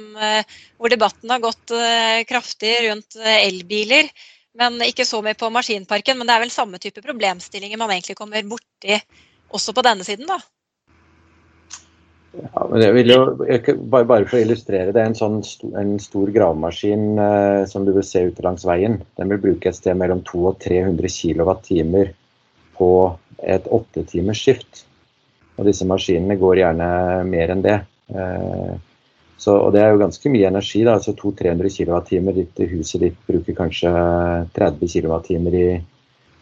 hvor 0.77 0.93
debatten 0.93 1.33
har 1.33 1.41
gått 1.41 1.73
kraftig 2.29 2.75
rundt 2.85 3.17
elbiler. 3.25 4.11
Men 4.59 4.81
ikke 4.83 5.05
så 5.07 5.21
mye 5.23 5.37
på 5.39 5.49
maskinparken. 5.53 6.17
Men 6.19 6.27
det 6.27 6.35
er 6.35 6.43
vel 6.45 6.53
samme 6.53 6.81
type 6.81 7.03
problemstillinger 7.03 7.79
man 7.79 7.93
egentlig 7.95 8.17
kommer 8.19 8.43
borti 8.47 8.97
også 9.51 9.75
på 9.75 9.83
denne 9.85 10.07
siden, 10.07 10.27
da? 10.29 10.39
Ja, 12.31 12.63
men 12.69 12.79
jeg 12.79 12.95
vil 12.95 13.11
jo, 13.11 13.19
bare, 13.91 14.05
bare 14.07 14.27
for 14.27 14.37
å 14.37 14.43
illustrere 14.45 14.93
det, 14.95 15.03
en 15.03 15.17
sånn 15.17 15.41
en 15.75 15.97
stor 15.99 16.29
gravemaskin 16.31 17.19
eh, 17.19 17.63
som 17.67 17.83
du 17.83 17.91
vil 17.91 18.05
se 18.07 18.21
ute 18.29 18.45
langs 18.45 18.63
veien, 18.67 19.01
den 19.19 19.33
vil 19.33 19.41
bruke 19.43 19.67
et 19.67 19.75
sted 19.75 19.99
mellom 19.99 20.21
200 20.27 20.53
og 20.53 20.61
300 20.63 21.11
kWt 21.11 22.13
på 22.77 22.91
et 23.41 23.67
åttetimers 23.67 24.45
skift. 24.45 24.85
Og 25.59 25.67
disse 25.67 25.85
maskinene 25.87 26.39
går 26.39 26.61
gjerne 26.61 26.87
mer 27.27 27.51
enn 27.51 27.65
det. 27.65 27.77
Eh, 28.15 28.71
så, 29.41 29.55
og 29.57 29.71
det 29.73 29.81
er 29.81 29.89
jo 29.89 30.01
ganske 30.03 30.29
mye 30.29 30.49
energi. 30.51 30.83
da, 30.85 30.99
altså 30.99 31.15
200-300 31.17 31.71
kWt. 31.73 32.35
Ditt, 32.35 32.59
huset 32.69 33.01
ditt 33.01 33.17
bruker 33.25 33.55
kanskje 33.57 33.89
30 34.53 34.91
kWt 34.91 35.31
i, 35.33 35.63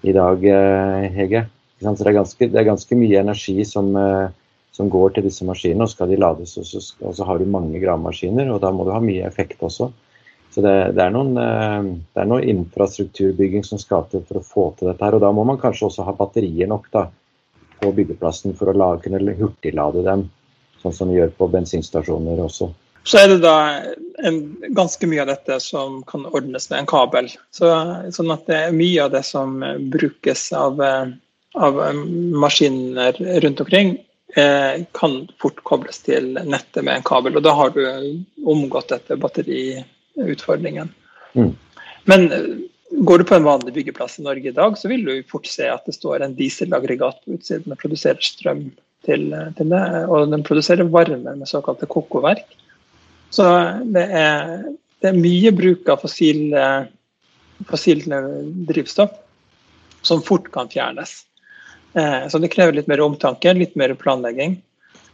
i 0.04 0.16
dag, 0.16 0.44
eh, 0.44 1.06
Hege. 1.16 1.46
Så 1.80 1.94
det 1.96 2.10
er, 2.10 2.18
ganske, 2.18 2.50
det 2.52 2.60
er 2.60 2.68
ganske 2.68 2.98
mye 3.00 3.22
energi 3.22 3.64
som, 3.64 3.94
eh, 3.96 4.28
som, 4.76 4.90
går 4.92 5.16
til 5.16 5.30
disse 5.30 5.48
maskinene. 5.48 5.88
og 5.88 5.94
Skal 5.94 6.12
de 6.12 6.18
lades, 6.20 6.58
og 6.60 6.66
så, 6.68 6.84
og 7.00 7.16
så, 7.16 7.24
har 7.24 7.40
du 7.40 7.46
mange 7.48 7.80
gravemaskiner, 7.80 8.52
og 8.52 8.60
da 8.66 8.74
må 8.76 8.84
du 8.84 8.92
ha 8.92 9.00
mye 9.00 9.24
effekt 9.30 9.64
også. 9.64 9.88
Så 10.52 10.66
det, 10.66 10.76
det, 10.98 11.06
er 11.06 11.16
noen, 11.16 11.32
eh, 11.40 11.88
det, 12.04 12.20
er 12.20 12.28
noen, 12.28 12.52
infrastrukturbygging 12.52 13.64
som 13.64 13.80
skal 13.80 14.10
til 14.12 14.28
for 14.28 14.42
å 14.42 14.44
få 14.44 14.68
til 14.76 14.92
dette. 14.92 15.06
her, 15.06 15.16
og 15.16 15.24
Da 15.24 15.32
må 15.32 15.48
man 15.48 15.62
kanskje 15.62 15.88
også 15.88 16.04
ha 16.04 16.18
batterier 16.20 16.68
nok 16.68 16.92
da, 16.92 17.08
på 17.80 17.96
byggeplassen 17.96 18.60
for 18.60 18.74
å 18.74 18.76
la, 18.76 18.92
kunne 19.00 19.40
hurtiglade 19.40 20.04
dem, 20.04 20.28
sånn 20.84 21.00
som 21.00 21.08
vi 21.08 21.22
gjør 21.22 21.32
på 21.40 21.48
bensinstasjoner 21.56 22.44
også. 22.44 22.74
Så 23.08 23.22
er 23.22 23.32
det 23.32 23.40
da 23.44 23.56
en, 24.28 24.42
ganske 24.76 25.08
mye 25.08 25.24
av 25.24 25.32
dette 25.32 25.60
som 25.64 26.02
kan 26.08 26.28
ordnes 26.28 26.70
med 26.70 26.82
en 26.82 26.90
kabel. 26.90 27.30
Så, 27.56 27.72
sånn 28.14 28.34
at 28.36 28.46
det 28.50 28.58
er 28.66 28.76
mye 28.76 29.06
av 29.06 29.14
det 29.16 29.24
som 29.26 29.60
brukes 29.94 30.50
av 30.58 30.82
eh, 30.84 31.16
av 31.54 31.82
eh, 31.84 31.94
maskiner 32.34 33.40
rundt 33.42 33.60
omkring 33.60 33.98
eh, 34.36 34.86
kan 34.92 35.28
fort 35.42 35.64
kobles 35.64 36.04
til 36.06 36.34
nettet 36.34 36.84
med 36.84 37.00
en 37.00 37.06
kabel. 37.06 37.38
og 37.38 37.46
Da 37.46 37.54
har 37.58 37.74
du 37.76 37.84
omgått 38.46 38.94
dette 38.94 39.18
batteriutfordringen. 39.18 40.92
Mm. 41.34 41.56
Men 42.10 42.32
eh, 42.32 42.46
går 43.06 43.22
du 43.22 43.30
på 43.30 43.38
en 43.38 43.48
vanlig 43.48 43.74
byggeplass 43.74 44.20
i 44.20 44.28
Norge 44.28 44.52
i 44.52 44.56
dag, 44.56 44.78
så 44.78 44.92
vil 44.92 45.06
du 45.06 45.16
fort 45.30 45.50
se 45.50 45.68
at 45.70 45.86
det 45.86 45.98
står 45.98 46.26
en 46.26 46.38
dieselaggregat 46.38 47.24
på 47.26 47.38
utsiden 47.38 47.74
og 47.74 47.82
produserer 47.82 48.22
strøm 48.24 48.70
til, 49.06 49.30
til, 49.58 49.70
det. 49.72 49.84
Og 50.10 50.32
den 50.32 50.46
produserer 50.46 50.90
varme 50.92 51.36
med 51.36 51.50
såkalte 51.50 51.90
kokoverk. 51.90 52.46
Så 53.30 53.46
det 53.94 54.06
er, 54.20 54.54
det 55.02 55.12
er 55.12 55.18
mye 55.18 55.52
bruk 55.56 55.90
av 55.92 56.02
fossile, 56.04 56.64
fossile 57.70 58.22
drivstoff 58.70 59.14
som 60.02 60.24
fort 60.26 60.50
kan 60.52 60.70
fjernes. 60.72 61.22
Eh, 61.94 62.28
så 62.28 62.40
det 62.40 62.52
krever 62.54 62.80
litt 62.80 62.90
mer 62.90 63.02
omtanke, 63.06 63.54
litt 63.54 63.76
mer 63.80 63.94
planlegging. 64.00 64.58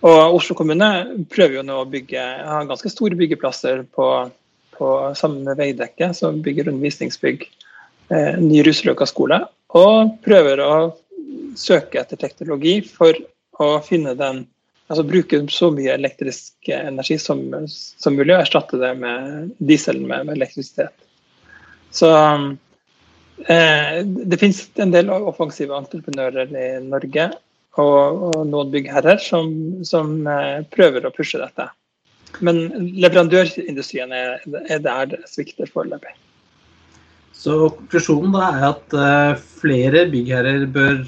Og 0.05 0.37
Oslo 0.37 0.55
kommune 0.57 0.89
prøver 1.31 1.59
jo 1.59 1.65
nå 1.65 1.81
å 1.81 1.89
bygge, 1.89 2.23
har 2.45 2.67
ganske 2.69 2.91
store 2.91 3.17
byggeplasser 3.19 3.85
på, 3.95 4.09
på 4.75 4.89
sammen 5.17 5.47
med 5.47 5.59
Veidekke, 5.59 6.11
som 6.13 6.41
bygger 6.45 6.69
undervisningsbygg, 6.69 7.47
eh, 8.13 8.35
ny 8.41 8.61
Ruseløkka 8.67 9.07
skole. 9.09 9.41
Og 9.75 10.17
prøver 10.25 10.61
å 10.63 10.73
søke 11.57 12.01
etter 12.03 12.19
teknologi 12.21 12.79
for 12.85 13.17
å 13.63 13.69
finne 13.83 14.13
den 14.19 14.43
Altså 14.85 15.05
bruke 15.07 15.39
så 15.49 15.71
mye 15.73 15.95
elektrisk 15.95 16.69
energi 16.69 17.17
som, 17.21 17.41
som 17.69 18.13
mulig, 18.13 18.35
og 18.35 18.43
erstatte 18.43 18.77
det 18.77 18.91
med 18.99 19.49
diesel 19.57 20.03
med, 20.03 20.27
med 20.27 20.35
elektrisitet. 20.37 20.93
Så 21.95 22.11
Eh, 23.37 24.05
det 24.05 24.37
finnes 24.39 24.61
en 24.79 24.93
del 24.93 25.09
offensive 25.11 25.75
entreprenører 25.75 26.51
i 26.55 26.67
Norge 26.85 27.25
og, 27.81 28.21
og 28.29 28.37
noen 28.47 28.71
byggherrer 28.71 29.19
som, 29.19 29.49
som, 29.83 30.21
eh, 30.31 30.61
prøver 30.71 31.03
å 31.03 31.11
pushe 31.15 31.41
dette. 31.41 31.67
Men 32.43 32.61
leverandørindustrien 33.03 34.13
er, 34.15 34.39
er 34.67 34.79
der 34.83 35.11
det 35.11 35.21
svikter 35.31 35.69
foreløpig. 35.71 36.15
Så 37.35 37.67
konklusjonen 37.75 38.33
da 38.35 38.47
er 38.47 38.65
at 38.71 38.95
uh, 38.95 39.43
flere 39.59 40.05
byggherrer 40.11 40.65
bør 40.71 41.03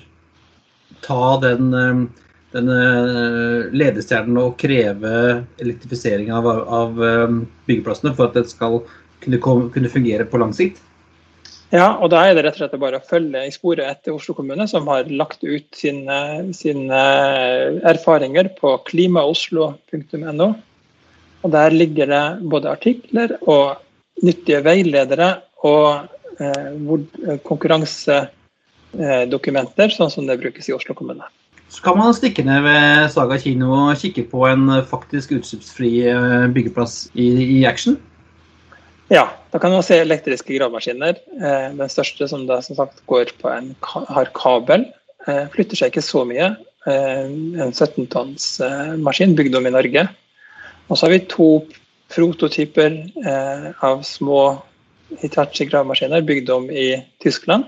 ta 1.04 1.22
den, 1.44 1.74
uh, 1.74 2.27
den 2.56 2.72
uh, 2.72 3.68
ledestjernen 3.76 4.40
å 4.40 4.54
kreve 4.60 5.14
elektrifisering 5.60 6.32
av, 6.34 6.48
av 6.48 7.00
byggeplassene 7.68 8.16
for 8.16 8.30
at 8.30 8.40
det 8.40 8.48
skal 8.52 8.82
kunne, 9.24 9.40
kunne 9.74 9.92
fungere 9.92 10.28
på 10.30 10.40
lang 10.42 10.54
sikt? 10.56 10.84
Ja, 11.68 11.98
og 12.00 12.14
da 12.14 12.22
er 12.24 12.38
det 12.38 12.46
rett 12.46 12.56
og 12.56 12.62
slett 12.62 12.80
bare 12.80 13.02
å 13.02 13.08
følge 13.10 13.42
i 13.44 13.52
sporet 13.52 13.90
etter 13.90 14.16
Oslo 14.16 14.32
kommune, 14.38 14.64
som 14.72 14.88
har 14.88 15.04
lagt 15.12 15.44
ut 15.44 15.68
sine, 15.76 16.48
sine 16.56 17.00
erfaringer 17.92 18.48
på 18.56 18.72
klimaoslo.no. 18.88 20.48
Og 21.44 21.52
Der 21.52 21.76
ligger 21.76 22.08
det 22.08 22.40
både 22.48 22.72
artikler 22.72 23.36
og 23.42 23.76
nyttige 24.24 24.64
veiledere 24.64 25.44
og 25.68 26.08
eh, 26.40 26.72
konkurransedokumenter, 27.46 29.90
sånn 29.92 30.12
som 30.14 30.24
det 30.30 30.40
brukes 30.40 30.70
i 30.72 30.76
Oslo 30.78 30.94
kommune. 30.96 31.28
Så 31.70 31.84
kan 31.84 31.98
man 32.00 32.16
stikke 32.16 32.46
ned 32.48 32.64
ved 32.64 33.10
Saga 33.12 33.38
kino 33.42 33.74
og 33.76 33.98
kikke 34.00 34.24
på 34.32 34.46
en 34.48 34.70
faktisk 34.88 35.34
utslippsfri 35.36 35.92
eh, 36.08 36.46
byggeplass 36.56 37.10
i, 37.14 37.28
i 37.60 37.66
action? 37.68 37.98
Ja, 39.12 39.30
da 39.52 39.60
kan 39.60 39.72
man 39.72 39.84
se 39.86 40.00
elektriske 40.02 40.52
gravemaskiner. 40.58 41.16
Eh, 41.40 41.68
den 41.78 41.92
største 41.92 42.28
som 42.28 42.44
da 42.48 42.60
som 42.64 42.76
sagt 42.76 43.00
går 43.08 43.32
på 43.40 43.52
en, 43.52 43.74
har 43.84 44.32
kabel. 44.36 44.84
Eh, 45.28 45.46
flytter 45.54 45.80
seg 45.80 45.94
ikke 45.94 46.04
så 46.04 46.24
mye. 46.28 46.50
Eh, 46.88 47.24
en 47.64 47.72
17 47.72 48.10
tonns 48.12 48.50
maskin 49.04 49.36
bygd 49.38 49.56
om 49.60 49.68
i 49.68 49.76
Norge. 49.76 50.08
Og 50.88 50.96
så 50.96 51.08
har 51.08 51.16
vi 51.16 51.24
to 51.32 51.50
prototyper 52.12 52.94
av 53.84 54.06
små 54.08 54.40
Hitachi-gravemaskiner 55.20 56.24
bygd 56.24 56.52
om 56.54 56.70
i 56.72 56.94
Tyskland 57.24 57.68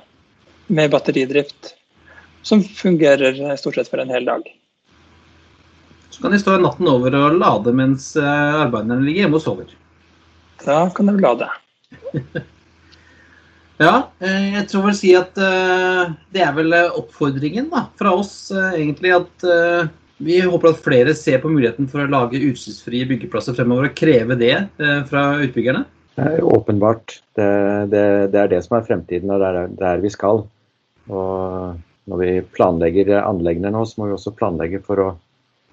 med 0.71 0.93
batteridrift. 0.93 1.73
Som 2.41 2.63
fungerer 2.63 3.55
stort 3.59 3.75
sett 3.75 3.89
for 3.91 4.01
en 4.01 4.09
hel 4.09 4.25
dag. 4.25 4.45
Så 6.09 6.21
kan 6.21 6.31
de 6.31 6.39
stå 6.41 6.57
natten 6.57 6.87
over 6.89 7.15
og 7.15 7.37
lade 7.39 7.73
mens 7.75 8.11
arbeiderne 8.17 9.03
ligger 9.03 9.25
hjemme 9.25 9.39
og 9.39 9.43
sover. 9.43 9.73
Da 10.63 10.81
kan 10.95 11.11
de 11.11 11.15
lade. 11.19 11.47
ja, 13.85 13.93
eh, 14.19 14.47
jeg 14.55 14.65
tror 14.71 14.87
vel 14.89 14.97
si 14.97 15.13
at 15.15 15.35
det 15.35 16.43
er 16.43 16.55
vel 16.57 16.75
eh, 16.75 16.97
oppfordringen 16.99 17.69
da, 17.71 17.85
fra 17.99 18.15
oss 18.17 18.49
egentlig 18.51 19.13
at 19.15 19.47
vi 20.19 20.41
håper 20.43 20.73
at 20.73 20.81
flere 20.83 21.15
ser 21.15 21.39
på 21.43 21.51
muligheten 21.51 21.87
for 21.87 22.03
å 22.03 22.11
lage 22.11 22.41
utslippsfrie 22.49 23.07
byggeplasser 23.07 23.55
fremover 23.55 23.87
og 23.87 23.95
kreve 23.95 24.35
det 24.39 24.55
fra 25.07 25.29
utbyggerne. 25.39 25.85
Åpenbart. 26.43 27.21
Det, 27.35 27.51
det, 27.91 28.03
det, 28.33 28.39
er 28.41 28.49
det 28.51 28.63
som 28.65 28.77
er 28.77 28.87
fremtiden, 28.87 29.31
og 29.31 29.39
det 29.39 29.47
er 29.47 29.69
der 29.79 30.03
vi 30.03 30.11
skal. 30.11 30.43
Og 31.07 31.79
når 32.09 32.21
vi 32.23 32.29
planlegger 32.55 33.11
anleggene 33.21 33.71
nå, 33.73 33.85
så 33.85 34.01
må 34.01 34.09
vi 34.09 34.15
også 34.17 34.33
planlegge 34.37 34.81
for 34.85 35.01
å 35.03 35.09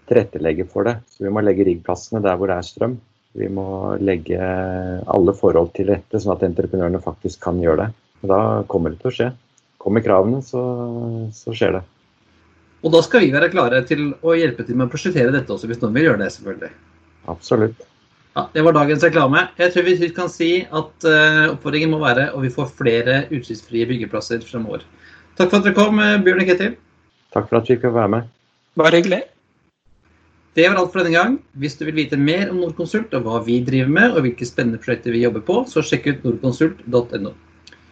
tilrettelegge 0.07 0.67
for 0.71 0.87
det. 0.89 0.99
Så 1.11 1.25
vi 1.25 1.33
må 1.33 1.43
legge 1.45 1.67
riggplassene 1.67 2.23
der 2.25 2.37
hvor 2.39 2.53
det 2.53 2.59
er 2.61 2.67
strøm. 2.67 2.99
Vi 3.37 3.49
må 3.53 3.97
legge 4.01 4.41
alle 5.13 5.35
forhold 5.37 5.75
til 5.77 5.91
rette, 5.93 6.21
sånn 6.21 6.37
at 6.37 6.45
entreprenørene 6.47 7.03
faktisk 7.05 7.43
kan 7.45 7.59
gjøre 7.61 7.87
det. 7.87 7.89
Og 8.23 8.31
da 8.33 8.41
kommer 8.71 8.93
det 8.93 9.03
til 9.03 9.11
å 9.11 9.17
skje. 9.17 9.29
Kommer 9.83 10.05
kravene, 10.05 10.41
så, 10.45 10.63
så, 11.37 11.53
skjer 11.57 11.79
det. 11.79 11.83
Og 12.85 12.93
da 12.95 13.03
skal 13.05 13.25
vi 13.25 13.35
være 13.35 13.51
klare 13.53 13.83
til 13.89 14.09
å 14.25 14.37
hjelpe 14.37 14.65
til 14.67 14.79
med 14.79 14.89
å 14.89 14.93
prosjektere 14.93 15.35
dette 15.35 15.53
også, 15.53 15.69
hvis 15.71 15.83
noen 15.83 15.95
vil 15.97 16.09
gjøre 16.09 16.23
det, 16.25 16.33
selvfølgelig. 16.37 16.73
Absolutt. 17.33 17.85
Ja, 18.37 18.47
Det 18.53 18.65
var 18.67 18.77
dagens 18.77 19.05
reklame. 19.05 19.47
Jeg 19.61 19.73
tror 19.73 19.87
vi 19.87 20.11
kan 20.17 20.33
si 20.33 20.51
at 20.65 21.07
uh, 21.09 21.55
oppfordringen 21.55 21.93
må 21.93 22.01
være 22.03 22.29
og 22.35 22.45
vi 22.45 22.53
får 22.53 22.75
flere 22.79 23.23
utslippsfrie 23.33 23.89
byggeplasser 23.89 24.45
fremover. 24.45 24.85
Takk 25.37 25.51
for 25.53 25.61
at 25.61 25.67
dere 25.67 25.77
kom, 25.77 25.99
eh, 26.01 26.19
Bjørn 26.25 26.41
og 26.41 26.49
Ketil. 26.49 26.77
Takk 27.35 27.49
for 27.49 27.59
at 27.59 27.69
vi 27.69 27.77
fikk 27.77 27.93
være 27.93 28.09
med. 28.09 28.29
Bare 28.77 28.97
hyggelig. 28.97 29.23
Det 30.57 30.65
var 30.71 30.79
alt 30.81 30.93
for 30.93 31.05
denne 31.05 31.13
gang. 31.13 31.39
Hvis 31.61 31.77
du 31.77 31.85
vil 31.85 31.99
vite 31.99 32.17
mer 32.17 32.49
om 32.49 32.57
Nordkonsult 32.63 33.13
og 33.13 33.27
hva 33.27 33.43
vi 33.45 33.59
driver 33.61 33.91
med, 33.93 34.17
og 34.17 34.25
hvilke 34.25 34.49
spennende 34.49 34.81
prosjekter 34.81 35.13
vi 35.13 35.21
jobber 35.21 35.45
på, 35.45 35.65
så 35.69 35.85
sjekk 35.85 36.07
ut 36.07 36.25
nordkonsult.no. 36.25 37.35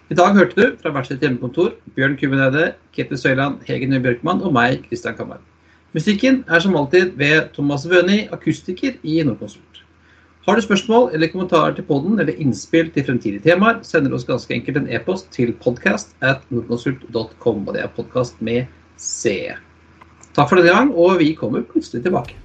I 0.08 0.14
dag 0.14 0.32
hørte 0.36 0.56
du 0.56 0.76
fra 0.80 0.92
hvert 0.92 1.08
sitt 1.08 1.20
hjemmekontor 1.20 1.74
Bjørn 1.96 2.16
Kubenede, 2.16 2.74
Ketil 2.96 3.20
Søyland, 3.20 3.60
Hege 3.68 3.88
Nye 3.88 4.00
Bjørkmann 4.00 4.40
og 4.44 4.52
meg, 4.56 4.82
Kristian 4.88 5.16
Kammer. 5.16 5.40
Musikken 5.92 6.44
er 6.48 6.60
som 6.60 6.76
alltid 6.76 7.12
ved 7.20 7.52
Thomas 7.52 7.84
Wøni, 7.88 8.24
akustiker 8.32 8.96
i 9.02 9.22
Nordkonsult. 9.22 9.73
Har 10.44 10.58
du 10.58 10.60
spørsmål 10.60 11.14
eller 11.16 11.30
kommentarer 11.32 11.72
til 11.72 11.86
podden 11.88 12.18
eller 12.20 12.36
innspill 12.36 12.90
til 12.92 13.06
fremtidige 13.06 13.40
temaer, 13.46 13.78
sender 13.80 14.12
du 14.12 14.18
oss 14.18 14.26
ganske 14.28 14.52
enkelt 14.52 14.76
en 14.76 14.90
e-post 14.92 15.30
til 15.32 15.54
podcast 15.56 16.12
at 16.20 16.44
nordkonsult.com. 16.52 17.62
Og 17.64 17.72
det 17.72 17.80
er 17.80 17.94
podkast 17.96 18.42
med 18.44 18.68
C. 19.00 19.38
Takk 20.36 20.50
for 20.50 20.60
denne 20.60 20.74
gang, 20.74 20.92
og 20.92 21.16
vi 21.22 21.32
kommer 21.38 21.64
plutselig 21.64 22.04
tilbake. 22.04 22.36